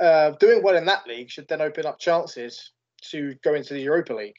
[0.00, 3.80] Uh, doing well in that league should then open up chances to go into the
[3.80, 4.38] Europa League.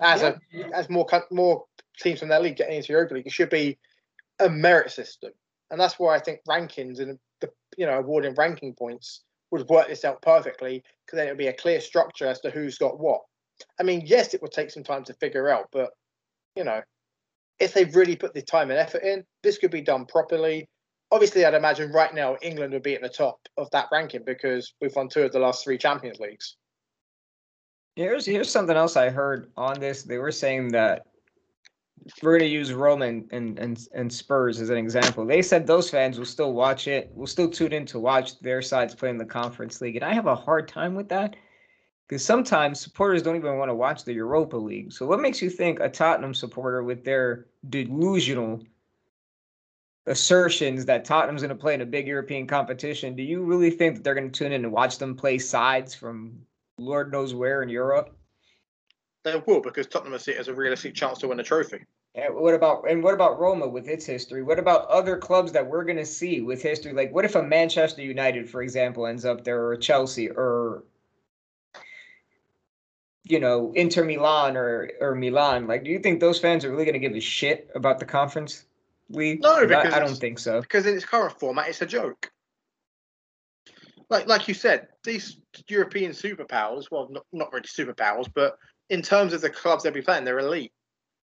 [0.00, 0.38] As a
[0.74, 1.64] as more more
[1.98, 3.78] teams from that league getting into Europa League, it should be
[4.38, 5.32] a merit system,
[5.70, 9.88] and that's why I think rankings and the you know awarding ranking points would work
[9.88, 13.00] this out perfectly because then it would be a clear structure as to who's got
[13.00, 13.22] what.
[13.80, 15.90] I mean, yes, it would take some time to figure out, but
[16.54, 16.82] you know,
[17.58, 20.68] if they really put the time and effort in, this could be done properly.
[21.10, 24.74] Obviously, I'd imagine right now England would be at the top of that ranking because
[24.80, 26.56] we've won two of the last three Champions Leagues.
[27.96, 30.02] Here's here's something else I heard on this.
[30.02, 31.06] They were saying that
[32.22, 35.26] we're gonna use Roma and, and and and Spurs as an example.
[35.26, 38.62] They said those fans will still watch it, will still tune in to watch their
[38.62, 41.36] sides play in the Conference League, and I have a hard time with that
[42.06, 44.92] because sometimes supporters don't even want to watch the Europa League.
[44.92, 48.62] So what makes you think a Tottenham supporter with their delusional
[50.08, 53.96] assertions that Tottenham's going to play in a big European competition, do you really think
[53.96, 56.40] that they're going to tune in and watch them play sides from
[56.78, 58.16] Lord knows where in Europe?
[59.24, 61.84] They will because Tottenham see it as a realistic chance to win a trophy.
[62.14, 64.42] Yeah, what about and what about Roma with its history?
[64.42, 66.92] What about other clubs that we're gonna see with history?
[66.92, 70.84] Like, what if a Manchester United, for example, ends up there, or Chelsea, or
[73.24, 75.66] you know, Inter Milan or or Milan?
[75.66, 78.64] Like, do you think those fans are really gonna give a shit about the Conference
[79.10, 79.42] League?
[79.42, 80.60] No, I- because I, don't think so.
[80.60, 82.30] because in its current format, it's a joke.
[84.10, 88.56] Like like you said, these European superpowers, well, not, not really superpowers, but
[88.88, 90.72] in terms of the clubs they'll be playing, they're elite.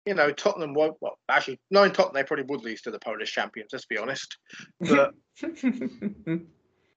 [0.07, 0.97] You know, Tottenham won't.
[1.01, 3.71] Well, actually, knowing Tottenham, they probably would lose to the Polish champions.
[3.73, 4.37] Let's be honest.
[4.81, 5.15] But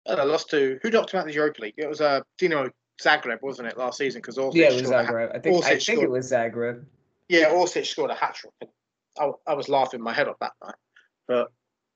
[0.07, 1.73] And I lost to who knocked him out of the Europa League?
[1.77, 2.69] It was uh, Dino
[3.01, 4.21] Zagreb, wasn't it, last season?
[4.21, 5.35] Because yeah, it was Zagreb.
[5.35, 6.85] I think I think it was Zagreb.
[7.27, 8.69] Yeah, Orsic scored a hat trick.
[9.19, 10.75] I, I was laughing my head off that night.
[11.27, 11.51] But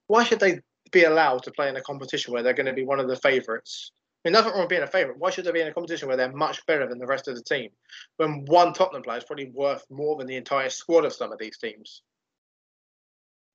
[0.08, 0.60] why should they
[0.92, 3.16] be allowed to play in a competition where they're going to be one of the
[3.16, 3.92] favourites?
[4.24, 5.20] I mean, nothing wrong with being a favourite.
[5.20, 7.36] Why should they be in a competition where they're much better than the rest of
[7.36, 7.70] the team?
[8.18, 11.40] When one Tottenham player is probably worth more than the entire squad of some of
[11.40, 12.04] these teams.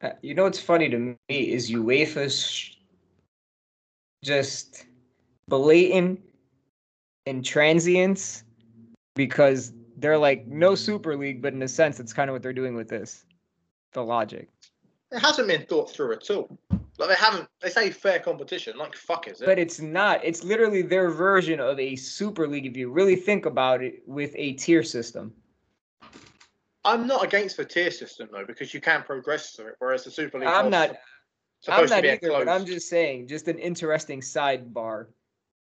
[0.02, 2.76] Uh, you know what's funny to me is UEFA's
[4.24, 4.86] just
[5.48, 6.20] blatant
[7.26, 8.42] intransience
[9.14, 12.52] because they're like no Super League, but in a sense, it's kind of what they're
[12.52, 13.24] doing with this.
[13.92, 14.48] The logic.
[15.12, 16.58] It hasn't been thought through at all.
[16.98, 17.48] Like they haven't.
[17.60, 18.76] They say fair competition.
[18.76, 19.46] Like fuck is it?
[19.46, 20.24] But it's not.
[20.24, 24.32] It's literally their version of a Super League if you really think about it, with
[24.34, 25.32] a tier system.
[26.84, 30.10] I'm not against the tier system though because you can progress through it, whereas the
[30.10, 30.48] Super League.
[30.48, 30.96] I'm not.
[31.68, 35.06] I'm not either, but I'm just saying, just an interesting sidebar.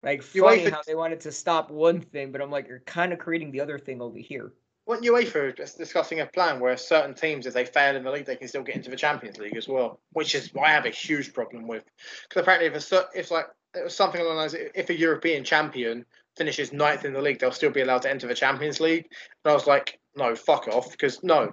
[0.02, 3.18] Like funny how they wanted to stop one thing, but I'm like, you're kind of
[3.18, 4.52] creating the other thing over here.
[4.88, 8.36] Weren't UEFA discussing a plan where certain teams, if they fail in the league, they
[8.36, 10.00] can still get into the Champions League as well?
[10.14, 11.84] Which is what I have a huge problem with,
[12.22, 16.06] because apparently if a, if like it was something along those, if a European champion
[16.38, 19.10] finishes ninth in the league, they'll still be allowed to enter the Champions League.
[19.44, 21.52] And I was like, no, fuck off, because no,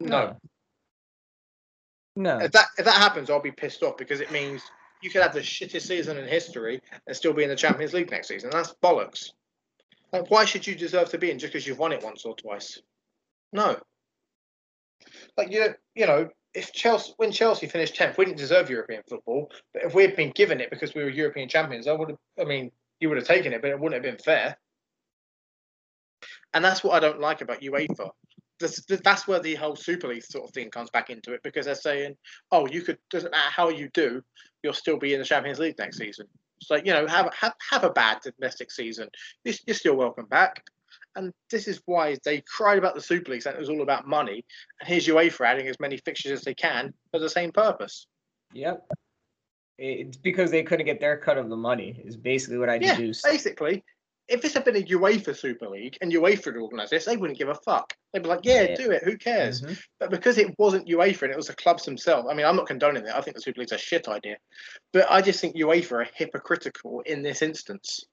[0.00, 0.36] no,
[2.16, 2.38] no.
[2.38, 4.62] If that if that happens, I'll be pissed off because it means
[5.02, 8.10] you could have the shittest season in history and still be in the Champions League
[8.10, 8.48] next season.
[8.50, 9.32] That's bollocks.
[10.12, 12.34] Like, why should you deserve to be in just because you've won it once or
[12.34, 12.80] twice?
[13.52, 13.78] No.
[15.36, 19.50] Like you, you know, if Chelsea when Chelsea finished tenth, we didn't deserve European football.
[19.72, 22.18] But if we had been given it because we were European champions, I would have.
[22.40, 24.58] I mean, you would have taken it, but it wouldn't have been fair.
[26.52, 28.10] And that's what I don't like about UEFA
[28.60, 31.66] that's, that's where the whole Super League sort of thing comes back into it because
[31.66, 32.14] they're saying,
[32.52, 34.22] oh, you could doesn't matter how you do,
[34.62, 36.26] you'll still be in the Champions League next season.
[36.62, 39.08] So you know, have have have a bad domestic season,
[39.44, 40.62] you're, you're still welcome back.
[41.16, 44.06] And this is why they cried about the Super League, saying it was all about
[44.06, 44.44] money.
[44.80, 48.06] And here's UEFA adding as many fixtures as they can for the same purpose.
[48.52, 48.86] Yep.
[49.78, 52.00] It's because they couldn't get their cut of the money.
[52.04, 53.24] Is basically what I yeah, deduced.
[53.24, 53.82] Basically,
[54.30, 57.38] if this had been a UEFA Super League and UEFA had organised this, they wouldn't
[57.38, 57.92] give a fuck.
[58.12, 58.74] They'd be like, yeah, yeah.
[58.76, 59.02] do it.
[59.02, 59.60] Who cares?
[59.60, 59.74] Mm-hmm.
[59.98, 62.68] But because it wasn't UEFA and it was the clubs themselves, I mean, I'm not
[62.68, 63.12] condoning it.
[63.14, 64.36] I think the Super League's a shit idea.
[64.92, 68.04] But I just think UEFA are hypocritical in this instance.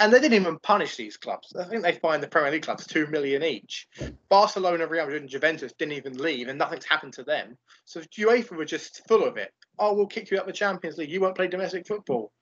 [0.00, 1.54] And they didn't even punish these clubs.
[1.54, 3.86] I think they fined the Premier League clubs two million each.
[4.28, 7.56] Barcelona, Real Madrid, and Juventus didn't even leave, and nothing's happened to them.
[7.84, 9.52] So UEFA were just full of it.
[9.78, 11.10] Oh, we'll kick you out the Champions League.
[11.10, 12.32] You won't play domestic football.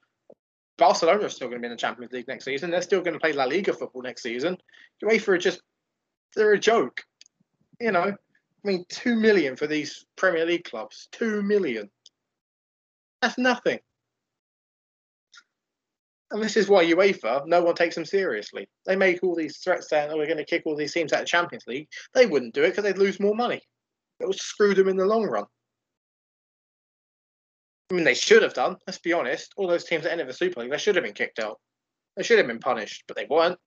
[0.79, 2.71] Barcelona are still going to be in the Champions League next season.
[2.71, 4.57] They're still going to play La Liga football next season.
[5.05, 5.61] UEFA are just
[6.35, 7.03] they're a joke.
[7.81, 8.15] You know, I
[8.65, 11.09] mean, two million for these Premier League clubs.
[11.13, 11.91] Two million.
[13.21, 13.81] That's nothing.
[16.31, 18.69] And this is why UEFA, no one takes them seriously.
[18.85, 21.21] They make all these threats saying, "Oh, we're going to kick all these teams out
[21.21, 23.63] of the Champions League." They wouldn't do it because they'd lose more money.
[24.21, 25.47] It would screw them in the long run.
[27.91, 28.77] I mean, they should have done.
[28.87, 29.55] Let's be honest.
[29.57, 31.59] All those teams that ended the Super League, they should have been kicked out.
[32.17, 33.59] They should have been punished, but they weren't.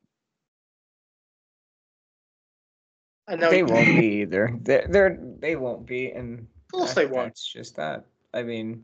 [3.28, 4.58] And they won't be either.
[4.62, 7.30] They're, they're they won't be, and of course they won't.
[7.30, 8.06] It's just that.
[8.34, 8.84] I mean,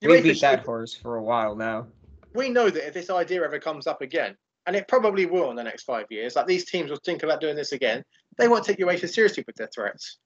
[0.00, 1.86] we beat that horse for a while now.
[2.34, 5.56] We know that if this idea ever comes up again, and it probably will in
[5.56, 8.02] the next five years, like these teams will think about doing this again,
[8.38, 10.18] they won't take UEFA seriously with their threats.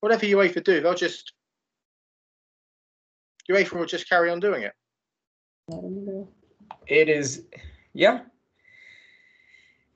[0.00, 1.32] Whatever UEFA do, they'll just
[3.50, 4.72] UEFA will just carry on doing it.
[6.86, 7.44] It is,
[7.92, 8.20] yeah.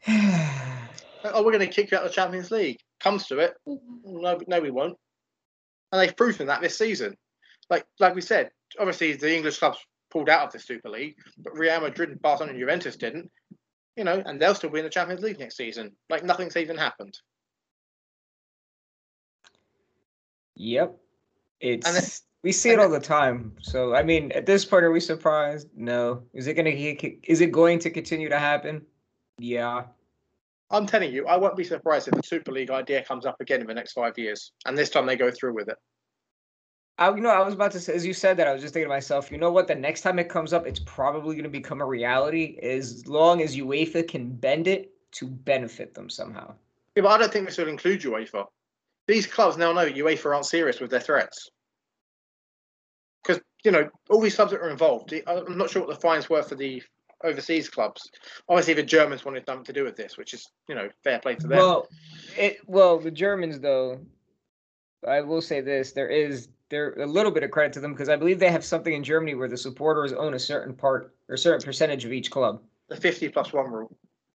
[0.09, 2.79] oh, we're going to kick you out of the Champions League.
[3.01, 4.97] Comes to it, no, no, we won't.
[5.93, 7.17] And they've proven that this season.
[7.71, 9.79] Like, like we said, obviously the English clubs
[10.11, 13.31] pulled out of the Super League, but Real Madrid, and Barcelona, and Juventus didn't.
[13.97, 15.93] You know, and they'll still be in the Champions League next season.
[16.11, 17.17] Like nothing's even happened.
[20.57, 20.97] Yep,
[21.61, 23.52] it's we see it all the time.
[23.61, 25.69] So I mean, at this point, are we surprised?
[25.75, 26.23] No.
[26.35, 28.83] Is it gonna is it going to continue to happen?
[29.38, 29.85] Yeah.
[30.71, 33.60] I'm telling you, I won't be surprised if the Super League idea comes up again
[33.60, 35.77] in the next five years, and this time they go through with it.
[36.98, 38.75] I, you know, I was about to say, as you said that, I was just
[38.75, 39.66] thinking to myself, you know what?
[39.66, 43.42] The next time it comes up, it's probably going to become a reality as long
[43.42, 46.54] as UEFA can bend it to benefit them somehow.
[46.96, 48.46] Yeah, but I don't think this will include UEFA.
[49.06, 51.50] These clubs now know UEFA aren't serious with their threats
[53.65, 55.12] you know all these clubs that are involved.
[55.27, 56.83] I'm not sure what the fines were for the
[57.23, 58.10] overseas clubs.
[58.48, 61.35] Obviously, the Germans wanted nothing to do with this, which is you know fair play
[61.37, 61.58] to them.
[61.58, 61.88] Well,
[62.37, 64.00] it well the Germans though,
[65.06, 68.08] I will say this: there is there a little bit of credit to them because
[68.08, 71.35] I believe they have something in Germany where the supporters own a certain part or
[71.35, 72.60] a certain percentage of each club.
[72.88, 73.96] The 50 plus one rule.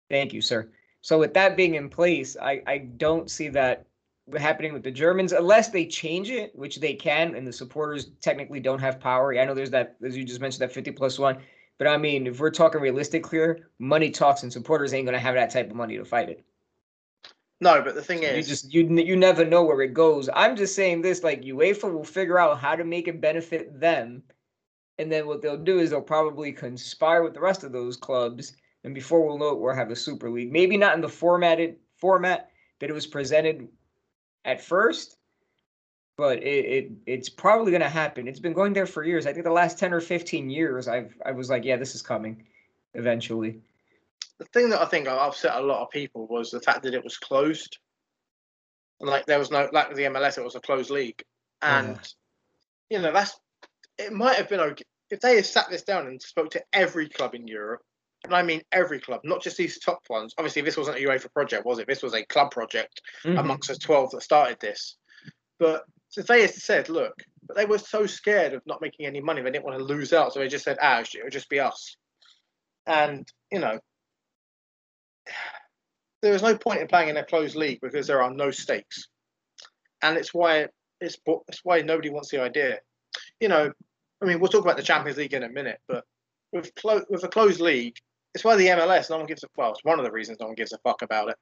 [0.09, 0.71] Thank you, sir.
[1.01, 3.87] So with that being in place, I, I don't see that
[4.37, 8.61] happening with the Germans unless they change it, which they can, and the supporters technically
[8.61, 9.39] don't have power.
[9.39, 11.39] I know there's that, as you just mentioned, that 50 plus one.
[11.79, 15.35] But I mean, if we're talking realistic here, money talks, and supporters ain't gonna have
[15.35, 16.45] that type of money to fight it.
[17.61, 20.29] No, but the thing So is, you just you you never know where it goes.
[20.35, 24.23] I'm just saying this, like UEFA will figure out how to make it benefit them,
[24.99, 28.57] and then what they'll do is they'll probably conspire with the rest of those clubs,
[28.85, 30.53] and before we'll know it, we'll have a Super League.
[30.53, 32.51] Maybe not in the formatted format
[32.81, 33.69] that it was presented
[34.47, 35.17] at first,
[36.17, 38.27] but it, it it's probably gonna happen.
[38.27, 39.27] It's been going there for years.
[39.27, 42.01] I think the last ten or fifteen years, I've I was like, yeah, this is
[42.01, 42.45] coming,
[42.95, 43.61] eventually.
[44.39, 47.05] the thing that I think upset a lot of people was the fact that it
[47.05, 47.79] was closed.
[49.01, 51.23] And like there was no like the MLS, it was a closed league,
[51.61, 51.89] uh-huh.
[51.89, 52.15] and
[52.89, 53.39] you know that's
[53.99, 57.09] it might have been okay if they had sat this down and spoke to every
[57.09, 57.83] club in Europe,
[58.27, 60.35] and I mean every club, not just these top ones.
[60.39, 61.87] Obviously, this wasn't a UEFA project, was it?
[61.87, 63.39] This was a club project Mhm.
[63.41, 64.97] amongst the twelve that started this.
[65.59, 65.85] But
[66.17, 67.15] they said, look,
[67.47, 70.13] but they were so scared of not making any money, they didn't want to lose
[70.13, 71.97] out, so they just said, ah, it'll just be us.
[72.87, 73.79] And you know,
[76.23, 79.09] there is no point in playing in a closed league because there are no stakes,
[80.03, 80.69] and it's why
[81.01, 81.19] it's
[81.49, 82.81] it's why nobody wants the idea.
[83.41, 83.73] You know,
[84.23, 86.05] I mean, we'll talk about the Champions League in a minute, but
[86.53, 87.97] with clo- with a closed league,
[88.37, 89.71] it's why the MLS no one gives a well.
[89.73, 91.37] It's one of the reasons no one gives a fuck about it.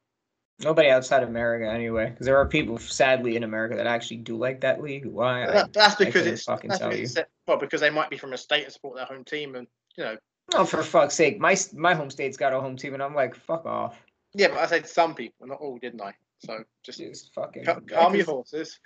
[0.61, 4.37] Nobody outside of America, anyway, because there are people, sadly, in America that actually do
[4.37, 5.05] like that league.
[5.05, 5.45] Why?
[5.45, 8.17] That- that's because couldn't it's fucking that's tell because it's well because they might be
[8.17, 9.67] from a state and support their home team, and
[9.97, 10.17] you know,
[10.55, 11.41] Oh, for fuck's sake!
[11.41, 13.97] My my home state's got a home team, and I'm like, fuck off.
[14.35, 14.49] yeah.
[14.49, 16.15] But I said some people, not all, didn't I?
[16.39, 17.65] So just Just fucking.
[17.65, 18.79] ca- calm your horses.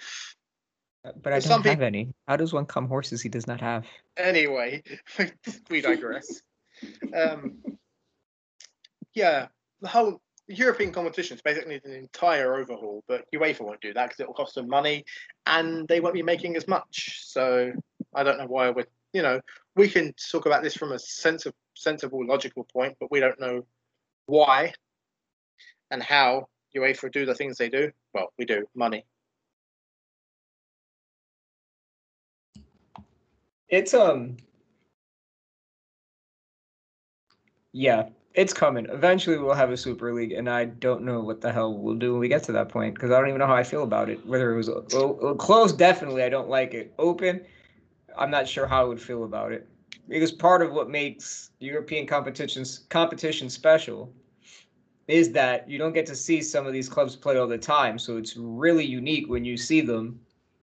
[1.22, 2.14] But I some don't have any.
[2.26, 3.84] How does one come horses he does not have?
[4.16, 4.82] Anyway,
[5.70, 6.42] we digress.
[7.14, 7.58] um,
[9.14, 9.46] yeah,
[9.80, 14.20] the whole European competitions basically need an entire overhaul, but UEFA won't do that because
[14.20, 15.04] it will cost them money,
[15.46, 17.20] and they won't be making as much.
[17.24, 17.72] So
[18.14, 19.40] I don't know why we're, you know,
[19.76, 23.38] we can talk about this from a sense of sensible, logical point, but we don't
[23.40, 23.66] know
[24.26, 24.72] why
[25.90, 27.90] and how UEFA do the things they do.
[28.14, 29.04] Well, we do money.
[33.68, 34.38] It's um.
[37.72, 38.08] Yeah,
[38.38, 38.86] it's coming.
[38.90, 42.12] Eventually, we'll have a super league, and I don't know what the hell we'll do
[42.12, 44.08] when we get to that point because I don't even know how I feel about
[44.08, 44.24] it.
[44.24, 46.94] Whether it was well, well, closed, definitely I don't like it.
[47.00, 47.44] Open,
[48.16, 49.66] I'm not sure how I would feel about it
[50.08, 54.12] because part of what makes European competitions competition special
[55.08, 57.98] is that you don't get to see some of these clubs play all the time.
[57.98, 60.20] So it's really unique when you see them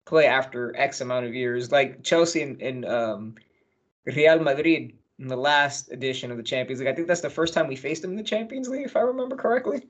[0.04, 3.34] play after X amount of years, like Chelsea and, and um,
[4.04, 6.88] Real Madrid in the last edition of the Champions League.
[6.88, 9.00] I think that's the first time we faced them in the Champions League, if I
[9.00, 9.82] remember correctly.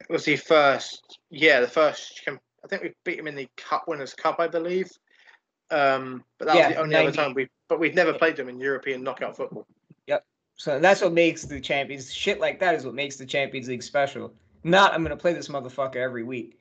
[0.00, 2.22] It was the first, yeah, the first.
[2.28, 4.90] I think we beat them in the Cup Winners' Cup, I believe.
[5.70, 7.48] Um, but that Yeah, was the only other time we.
[7.68, 9.66] But we've never played them in European knockout football.
[10.06, 10.24] Yep.
[10.56, 13.82] So that's what makes the Champions shit like that is what makes the Champions League
[13.82, 14.34] special.
[14.62, 16.58] Not I'm gonna play this motherfucker every week.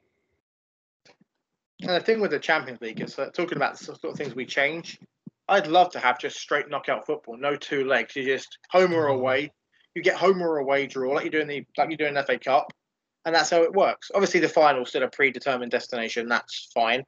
[1.81, 4.35] And the thing with the Champions League is that talking about the sort of things
[4.35, 4.99] we change.
[5.47, 8.15] I'd love to have just straight knockout football, no two legs.
[8.15, 9.51] You just home or away.
[9.95, 12.13] You get home or away draw, like you do in the like you do in
[12.13, 12.71] the FA Cup,
[13.25, 14.09] and that's how it works.
[14.15, 16.27] Obviously, the final's still a predetermined destination.
[16.27, 17.03] That's fine,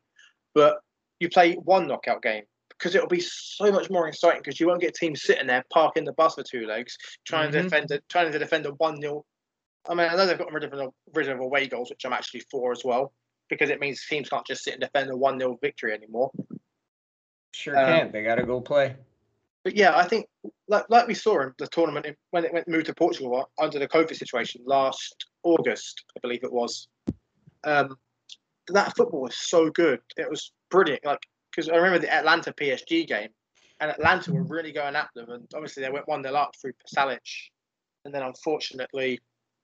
[0.54, 0.78] but
[1.20, 4.82] you play one knockout game because it'll be so much more exciting because you won't
[4.82, 7.64] get teams sitting there parking the bus for two legs trying to Mhm.
[7.64, 9.26] defend it, trying to defend a one 0
[9.88, 12.42] I mean, I know they've got rid of rid of away goals, which I'm actually
[12.52, 13.14] for as well,
[13.50, 16.32] because it means teams can't just sit and defend a one 0 victory anymore.
[17.56, 18.12] Sure Um, can't.
[18.12, 18.98] They gotta go play.
[19.64, 20.28] But yeah, I think
[20.68, 23.88] like like we saw in the tournament when it went moved to Portugal under the
[23.88, 26.90] COVID situation last August, I believe it was.
[27.64, 27.96] Um,
[28.68, 30.02] that football was so good.
[30.18, 31.06] It was brilliant.
[31.06, 33.30] Like because I remember the Atalanta PSG game,
[33.80, 36.74] and Atalanta were really going at them, and obviously they went one 0 up through
[36.74, 37.20] Pasalic,
[38.04, 39.22] and then unfortunately,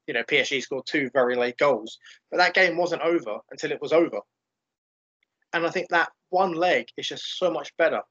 [0.08, 2.00] you know, PSG scored two very late goals.
[2.32, 4.22] But that game wasn't over until it was over,
[5.54, 8.02] and I think that one leg is just so much better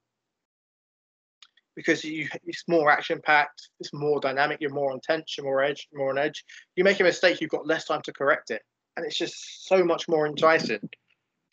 [1.77, 5.89] because you it's more action packed, it's more dynamic, you're more on tension, more edge,
[5.95, 6.45] more on edge.
[6.77, 8.63] You make a mistake, you've got less time to correct it,
[8.97, 10.89] and it's just so much more enticing.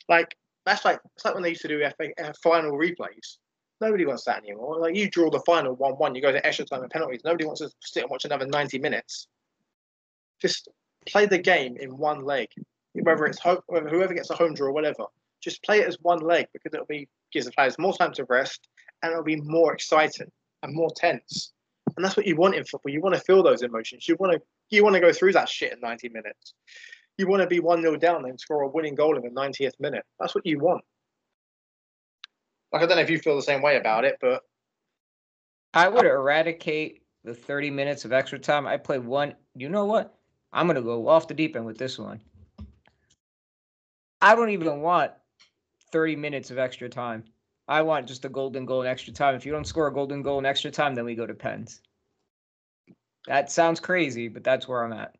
[0.10, 0.36] Like
[0.66, 3.38] that's like it's like when they used to do FA, uh, final replays.
[3.80, 4.80] Nobody wants that anymore.
[4.80, 7.22] Like you draw the final one-one, you go to extra time and penalties.
[7.24, 9.28] Nobody wants to sit and watch another ninety minutes.
[10.42, 10.68] Just
[11.08, 12.50] play the game in one leg,
[12.94, 15.06] whether it's home, whoever gets a home draw whatever.
[15.42, 18.24] Just play it as one leg because it'll be gives the players more time to
[18.26, 18.68] rest
[19.04, 20.32] and it'll be more exciting
[20.64, 21.54] and more tense.
[21.96, 22.92] and that's what you want in football.
[22.92, 24.08] You want to feel those emotions.
[24.08, 26.54] You want to you want to go through that shit in 90 minutes.
[27.18, 29.80] You want to be one 0 down and score a winning goal in the 90th
[29.80, 30.04] minute.
[30.20, 30.84] That's what you want.
[32.72, 34.44] Like I don't know if you feel the same way about it, but
[35.74, 38.68] I would eradicate the 30 minutes of extra time.
[38.68, 39.36] I play one.
[39.56, 40.16] You know what?
[40.52, 42.22] I'm gonna go off the deep end with this one.
[44.22, 45.12] I don't even want
[45.92, 47.24] 30 minutes of extra time.
[47.68, 49.36] I want just a golden goal in extra time.
[49.36, 51.82] If you don't score a golden goal in extra time, then we go to pens.
[53.28, 55.16] That sounds crazy, but that's where I'm at.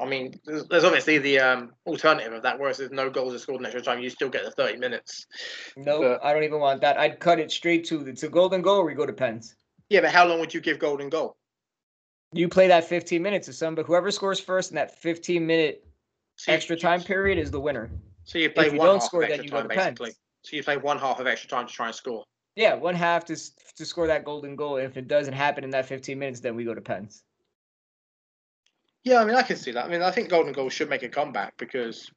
[0.00, 3.38] I mean, there's, there's obviously the um, alternative of that, whereas there's no goals are
[3.38, 5.26] scored in extra time, you still get the 30 minutes.
[5.76, 6.98] No, nope, I don't even want that.
[6.98, 9.56] I'd cut it straight to it's a golden goal or we go to pens.
[9.88, 11.36] Yeah, but how long would you give golden goal?
[12.32, 15.86] You play that 15 minutes of some, but whoever scores first in that 15 minute
[16.36, 17.90] so extra time period is the winner.
[18.26, 19.68] So you play if you one don't half score, of extra then you time, go
[19.68, 20.06] to basically.
[20.10, 20.18] Pens.
[20.42, 22.24] So you play one half of extra time to try and score.
[22.54, 23.36] Yeah, one half to
[23.76, 24.76] to score that golden goal.
[24.76, 27.22] And If it doesn't happen in that 15 minutes, then we go to pens.
[29.04, 29.84] Yeah, I mean, I can see that.
[29.84, 32.10] I mean, I think golden goal should make a comeback because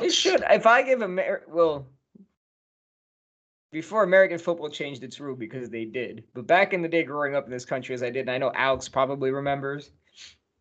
[0.00, 0.44] it should.
[0.48, 1.88] If I give a well,
[3.72, 6.22] before American football changed its rule because they did.
[6.32, 8.38] But back in the day, growing up in this country as I did, and I
[8.38, 9.90] know Alex probably remembers,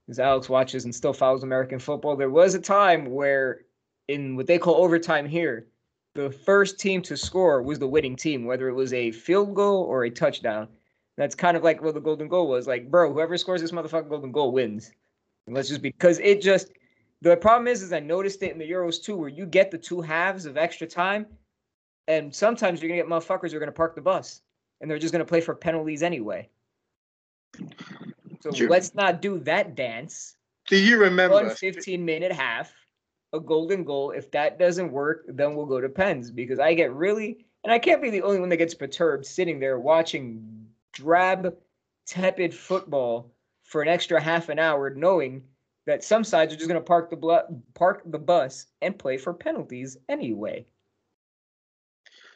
[0.05, 2.15] because Alex watches and still follows American football.
[2.15, 3.65] There was a time where,
[4.07, 5.67] in what they call overtime here,
[6.15, 9.83] the first team to score was the winning team, whether it was a field goal
[9.83, 10.67] or a touchdown.
[11.17, 12.67] That's kind of like what the golden goal was.
[12.67, 14.91] Like, bro, whoever scores this motherfucking golden goal wins.
[15.47, 16.71] And let's just because it just
[17.21, 19.77] the problem is is I noticed it in the Euros too, where you get the
[19.77, 21.25] two halves of extra time
[22.07, 24.41] and sometimes you're gonna get motherfuckers who are gonna park the bus
[24.81, 26.49] and they're just gonna play for penalties anyway.
[28.41, 30.35] So let's not do that dance.
[30.67, 32.73] Do you remember one 15 minute half,
[33.33, 34.11] a golden goal?
[34.11, 37.79] If that doesn't work, then we'll go to pens because I get really and I
[37.79, 41.55] can't be the only one that gets perturbed sitting there watching drab,
[42.05, 43.31] tepid football
[43.63, 45.43] for an extra half an hour, knowing
[45.85, 49.33] that some sides are just going to park the park the bus and play for
[49.33, 50.65] penalties anyway.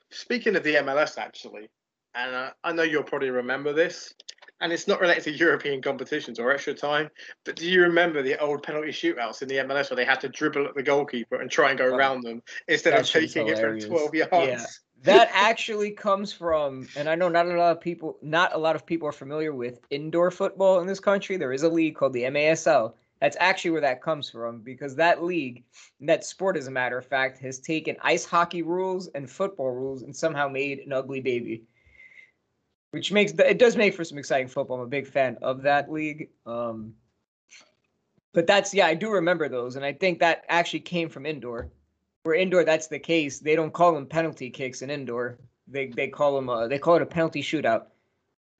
[0.09, 1.69] Speaking of the MLS, actually,
[2.15, 4.13] and I know you'll probably remember this,
[4.61, 7.09] and it's not related to European competitions or extra time,
[7.45, 10.29] but do you remember the old penalty shootouts in the MLS where they had to
[10.29, 13.59] dribble at the goalkeeper and try and go oh, around them instead of taking it
[13.59, 14.31] from 12 yards?
[14.31, 14.65] Yeah.
[15.03, 18.75] that actually comes from, and I know not a lot of people, not a lot
[18.75, 21.37] of people are familiar with indoor football in this country.
[21.37, 25.23] There is a league called the MASL, that's actually where that comes from because that
[25.23, 25.63] league,
[26.01, 30.03] that sport, as a matter of fact, has taken ice hockey rules and football rules
[30.03, 31.63] and somehow made an ugly baby.
[32.91, 34.77] Which makes it does make for some exciting football.
[34.77, 36.29] I'm a big fan of that league.
[36.45, 36.93] Um,
[38.33, 41.69] but that's yeah, I do remember those, and I think that actually came from indoor.
[42.23, 43.39] Where indoor, that's the case.
[43.39, 45.37] They don't call them penalty kicks in indoor.
[45.67, 47.87] They they call them uh, they call it a penalty shootout.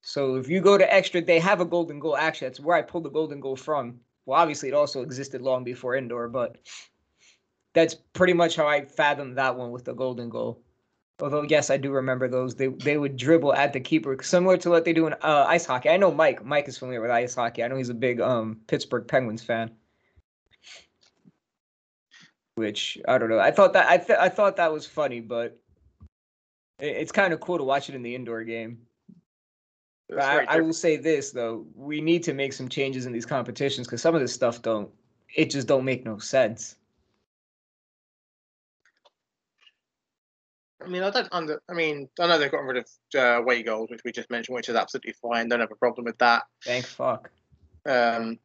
[0.02, 2.18] So if you go to extra, they have a golden goal.
[2.18, 5.64] Actually, that's where I pulled the golden goal from well, obviously, it also existed long
[5.64, 6.58] before indoor, but
[7.74, 10.62] that's pretty much how I fathomed that one with the golden goal.
[11.20, 12.56] Although, yes, I do remember those.
[12.56, 15.66] They they would dribble at the keeper, similar to what they do in uh, ice
[15.66, 15.90] hockey.
[15.90, 16.46] I know Mike.
[16.46, 17.64] Mike is familiar with ice hockey.
[17.64, 19.72] I know he's a big um, Pittsburgh Penguins fan.
[22.54, 23.40] Which I don't know.
[23.40, 25.60] I thought that I th- I thought that was funny, but
[26.80, 28.80] it, it's kind of cool to watch it in the indoor game.
[30.16, 33.88] I, I, will say this though: we need to make some changes in these competitions
[33.88, 34.90] because some of this stuff don't.
[35.36, 36.77] It just don't make no sense.
[40.84, 41.62] I mean, I don't under.
[41.70, 44.56] I mean, I know they've gotten rid of uh, away goals, which we just mentioned,
[44.56, 45.50] which is absolutely fine.
[45.50, 46.44] Don't have a problem with that.
[46.64, 47.32] Thank fuck.
[47.86, 48.40] Um,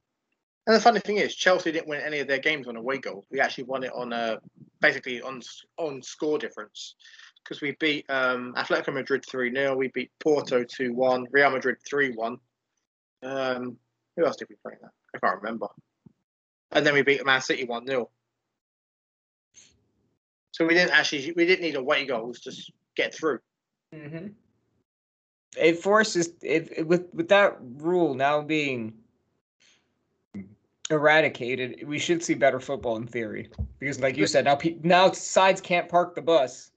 [0.66, 3.26] and the funny thing is, Chelsea didn't win any of their games on away goals.
[3.30, 4.36] We actually won it on a uh,
[4.80, 5.42] basically on
[5.76, 6.94] on score difference
[7.42, 11.76] because we beat um, Atletico Madrid 3 0, we beat Porto 2 1, Real Madrid
[11.86, 12.38] 3 1.
[13.24, 13.76] Um,
[14.16, 14.90] who else did we play that?
[15.14, 15.68] I can't remember.
[16.70, 18.10] And then we beat Man City 1 0.
[20.53, 22.53] So we didn't actually, we didn't need away goals to
[22.94, 23.40] get through.
[23.94, 24.28] Mm-hmm.
[25.57, 28.94] It forces, it, with, with that rule now being
[30.90, 33.50] eradicated, we should see better football in theory.
[33.78, 36.70] Because, like you said, now now sides can't park the bus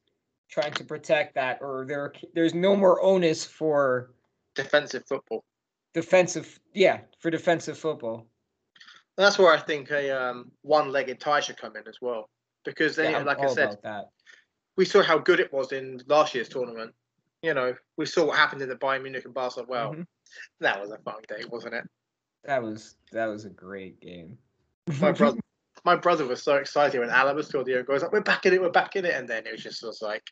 [0.50, 4.12] trying to protect that, or there there's no more onus for
[4.56, 5.44] defensive football.
[5.94, 8.26] Defensive, yeah, for defensive football.
[9.18, 12.30] that's where I think a um, one-legged tie should come in as well,
[12.66, 13.78] because then, yeah, like I said,
[14.76, 16.94] we saw how good it was in last year's tournament.
[17.42, 19.68] You know, we saw what happened in the Bayern Munich and Barcelona.
[19.70, 20.02] Well, mm-hmm.
[20.62, 21.88] that was a fun day, wasn't it?
[22.44, 24.38] That was that was a great game.
[25.00, 25.40] my brother,
[25.86, 27.96] my brother was so excited when Alaba scored the goal.
[27.96, 29.84] He's like, "We're back in it, we're back in it," and then it was just
[29.84, 30.24] was like,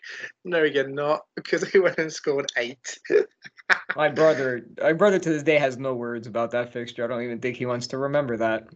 [0.44, 3.00] "No, you're not," because he went and scored eight.
[3.96, 7.04] my brother, my brother to this day has no words about that fixture.
[7.04, 8.68] I don't even think he wants to remember that.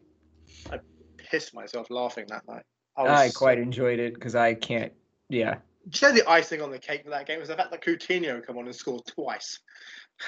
[0.72, 0.80] I
[1.18, 2.64] pissed myself laughing that night.
[2.98, 4.92] I, I quite enjoyed it because I can't.
[5.30, 5.58] Yeah.
[5.90, 7.82] Do you know the icing on the cake for that game was the fact that
[7.82, 9.60] Coutinho come on and scored twice,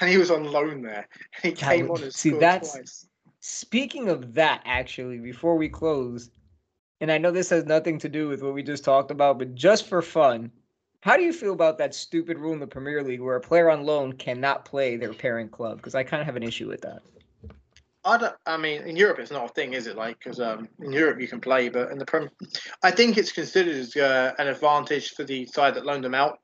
[0.00, 1.06] and he was on loan there.
[1.42, 3.06] And he came on and see, scored that's, twice.
[3.40, 6.30] Speaking of that, actually, before we close,
[7.00, 9.54] and I know this has nothing to do with what we just talked about, but
[9.54, 10.50] just for fun,
[11.00, 13.70] how do you feel about that stupid rule in the Premier League where a player
[13.70, 15.78] on loan cannot play their parent club?
[15.78, 17.02] Because I kind of have an issue with that.
[18.04, 18.34] I don't.
[18.46, 19.96] I mean, in Europe, it's not a thing, is it?
[19.96, 22.30] Like, because um, in Europe you can play, but in the Premier,
[22.82, 26.38] I think it's considered as uh, an advantage for the side that loaned them out,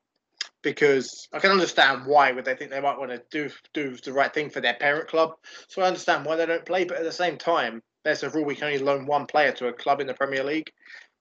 [0.61, 4.13] because I can understand why would they think they might want to do do the
[4.13, 5.31] right thing for their parent club.
[5.67, 8.45] So I understand why they don't play, but at the same time, there's a rule
[8.45, 10.71] we can only loan one player to a club in the Premier League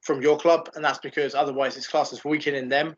[0.03, 2.95] from your club, and that's because otherwise it's classed as weakening them.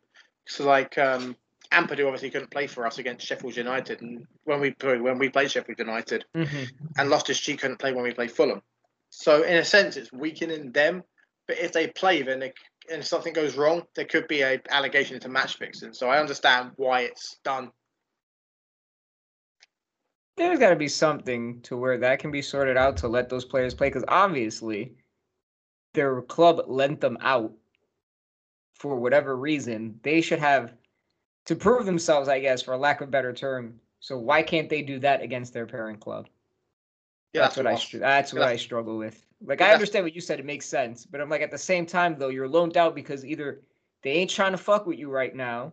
[0.47, 1.37] So like um,
[1.73, 5.51] Ampadu obviously couldn't play for us against Sheffield United, and when we when we played
[5.51, 6.65] Sheffield United, mm-hmm.
[6.97, 8.63] and Loftus Cheek couldn't play when we played Fulham.
[9.11, 11.03] So in a sense, it's weakening them.
[11.47, 12.53] But if they play, then they,
[12.91, 15.95] and if something goes wrong, there could be a allegation into match fixing.
[15.95, 17.71] So I understand why it's done
[20.39, 23.45] there's got to be something to where that can be sorted out to let those
[23.45, 24.95] players play because obviously
[25.95, 27.53] their club lent them out
[28.75, 30.73] for whatever reason they should have
[31.49, 34.83] to prove themselves i guess for a lack of better term so why can't they
[34.83, 36.29] do that against their parent club
[37.33, 40.21] yeah, that's, that's what i that's what i struggle with like i understand what you
[40.21, 42.95] said it makes sense but i'm like at the same time though you're loaned out
[42.95, 43.61] because either
[44.03, 45.73] they ain't trying to fuck with you right now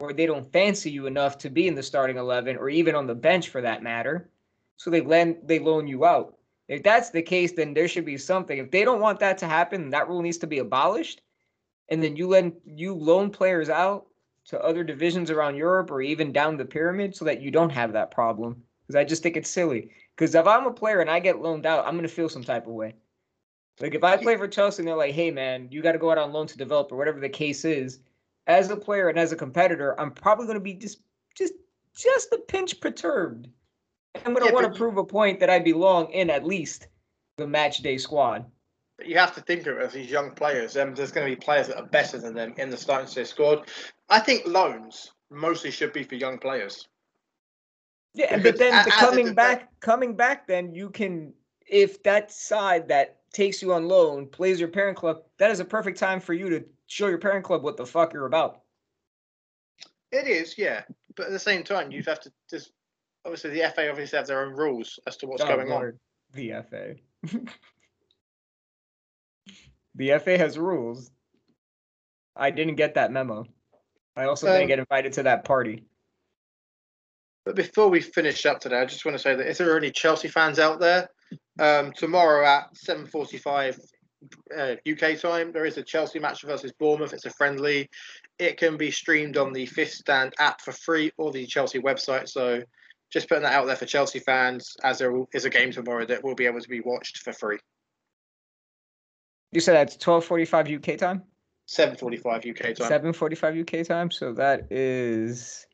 [0.00, 3.06] or they don't fancy you enough to be in the starting 11 or even on
[3.06, 4.28] the bench for that matter.
[4.76, 6.36] So they lend they loan you out.
[6.68, 8.58] If that's the case, then there should be something.
[8.58, 11.20] If they don't want that to happen, that rule needs to be abolished.
[11.88, 14.06] And then you lend you loan players out
[14.46, 17.92] to other divisions around Europe or even down the pyramid so that you don't have
[17.92, 18.62] that problem.
[18.82, 19.90] Because I just think it's silly.
[20.14, 22.66] Because if I'm a player and I get loaned out, I'm gonna feel some type
[22.66, 22.94] of way.
[23.80, 26.10] Like if I play for Chelsea and they're like, "Hey man, you got to go
[26.10, 27.98] out on loan to develop," or whatever the case is,
[28.46, 31.00] as a player and as a competitor, I'm probably going to be just
[31.34, 31.54] just
[31.96, 33.48] just a pinch perturbed.
[34.24, 36.86] I'm going to yeah, want to prove a point that I belong in at least
[37.36, 38.44] the match day squad.
[38.96, 40.76] But you have to think of it as these young players.
[40.76, 43.24] Um, there's going to be players that are better than them in the starting day
[43.24, 43.68] squad.
[44.08, 46.88] I think loans mostly should be for young players.
[48.14, 51.32] Yeah, because but then the coming back, coming back, then you can,
[51.66, 55.64] if that side that takes you on loan plays your parent club, that is a
[55.64, 58.60] perfect time for you to show your parent club what the fuck you're about.
[60.12, 60.82] It is, yeah,
[61.16, 62.70] but at the same time, you have to just
[63.24, 65.98] obviously the FA obviously have their own rules as to what's oh, going Lord.
[66.34, 66.36] on.
[66.36, 66.94] The FA.
[69.94, 71.10] the FA has rules.
[72.36, 73.46] I didn't get that memo.
[74.16, 75.84] I also um, didn't get invited to that party.
[77.44, 79.78] But before we finish up today, I just want to say that if there are
[79.78, 81.08] any Chelsea fans out there,
[81.58, 83.78] um, tomorrow at 7:45
[84.56, 85.52] uh, UK time.
[85.52, 87.12] There is a Chelsea match versus Bournemouth.
[87.12, 87.88] It's a friendly.
[88.38, 92.28] It can be streamed on the Fifth Stand app for free or the Chelsea website.
[92.28, 92.62] So
[93.12, 96.24] just putting that out there for Chelsea fans, as there is a game tomorrow that
[96.24, 97.58] will be able to be watched for free.
[99.54, 101.22] You said that's 12:45 UK time.
[101.68, 102.90] 7:45 UK time.
[102.90, 104.10] 7:45 UK time.
[104.10, 105.66] So that is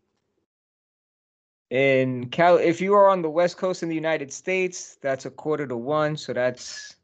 [1.71, 2.59] in Cal.
[2.59, 5.77] If you are on the West Coast in the United States, that's a quarter to
[5.77, 6.17] one.
[6.17, 6.97] So that's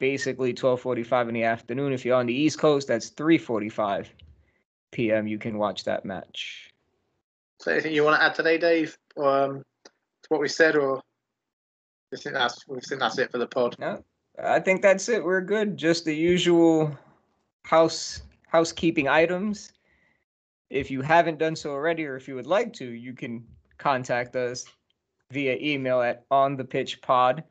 [0.00, 1.92] basically 12:45 in the afternoon.
[1.92, 4.08] If you're on the East Coast, that's 3:45
[4.90, 5.28] p.m.
[5.28, 6.72] You can watch that match.
[7.60, 11.00] So, anything you want to add today, Dave, um, to what we said, or
[12.12, 13.76] you think that's we think that's it for the pod?
[13.78, 14.04] No,
[14.42, 15.24] I think that's it.
[15.24, 15.76] We're good.
[15.76, 16.96] Just the usual
[17.64, 19.72] house housekeeping items.
[20.70, 23.44] If you haven't done so already, or if you would like to, you can
[23.78, 24.64] contact us
[25.30, 27.42] via email at onthepitchpod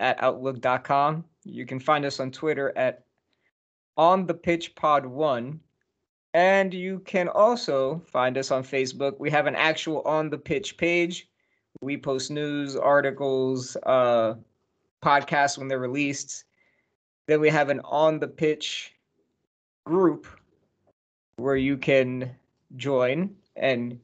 [0.00, 1.24] at outlook.com.
[1.44, 3.04] You can find us on Twitter at
[3.96, 5.60] on the pitch pod one.
[6.34, 9.18] And you can also find us on Facebook.
[9.18, 11.28] We have an actual on the pitch page.
[11.80, 14.34] We post news, articles, uh,
[15.02, 16.44] podcasts when they're released.
[17.26, 18.94] Then we have an on the pitch
[19.84, 20.26] group
[21.36, 22.34] where you can
[22.76, 23.98] join and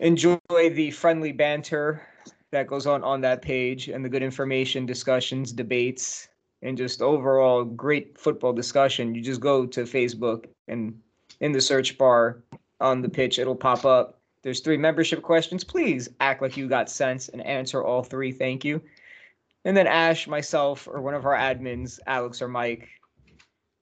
[0.00, 2.06] enjoy the friendly banter
[2.52, 6.28] that goes on on that page and the good information, discussions, debates,
[6.62, 9.14] and just overall great football discussion.
[9.14, 10.98] You just go to Facebook and
[11.40, 12.42] in the search bar
[12.80, 14.20] on the pitch, it'll pop up.
[14.42, 15.64] There's three membership questions.
[15.64, 18.32] Please act like you got sense and answer all three.
[18.32, 18.80] Thank you.
[19.66, 22.88] And then Ash, myself, or one of our admins, Alex or Mike,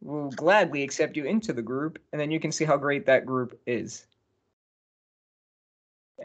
[0.00, 3.26] will gladly accept you into the group, and then you can see how great that
[3.26, 4.06] group is.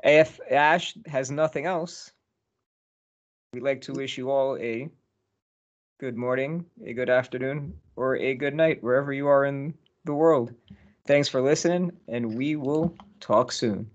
[0.02, 2.10] If Ash has nothing else,
[3.52, 4.90] we'd like to wish you all a
[6.00, 9.74] good morning, a good afternoon, or a good night, wherever you are in
[10.06, 10.54] the world.
[11.06, 13.92] Thanks for listening, and we will talk soon.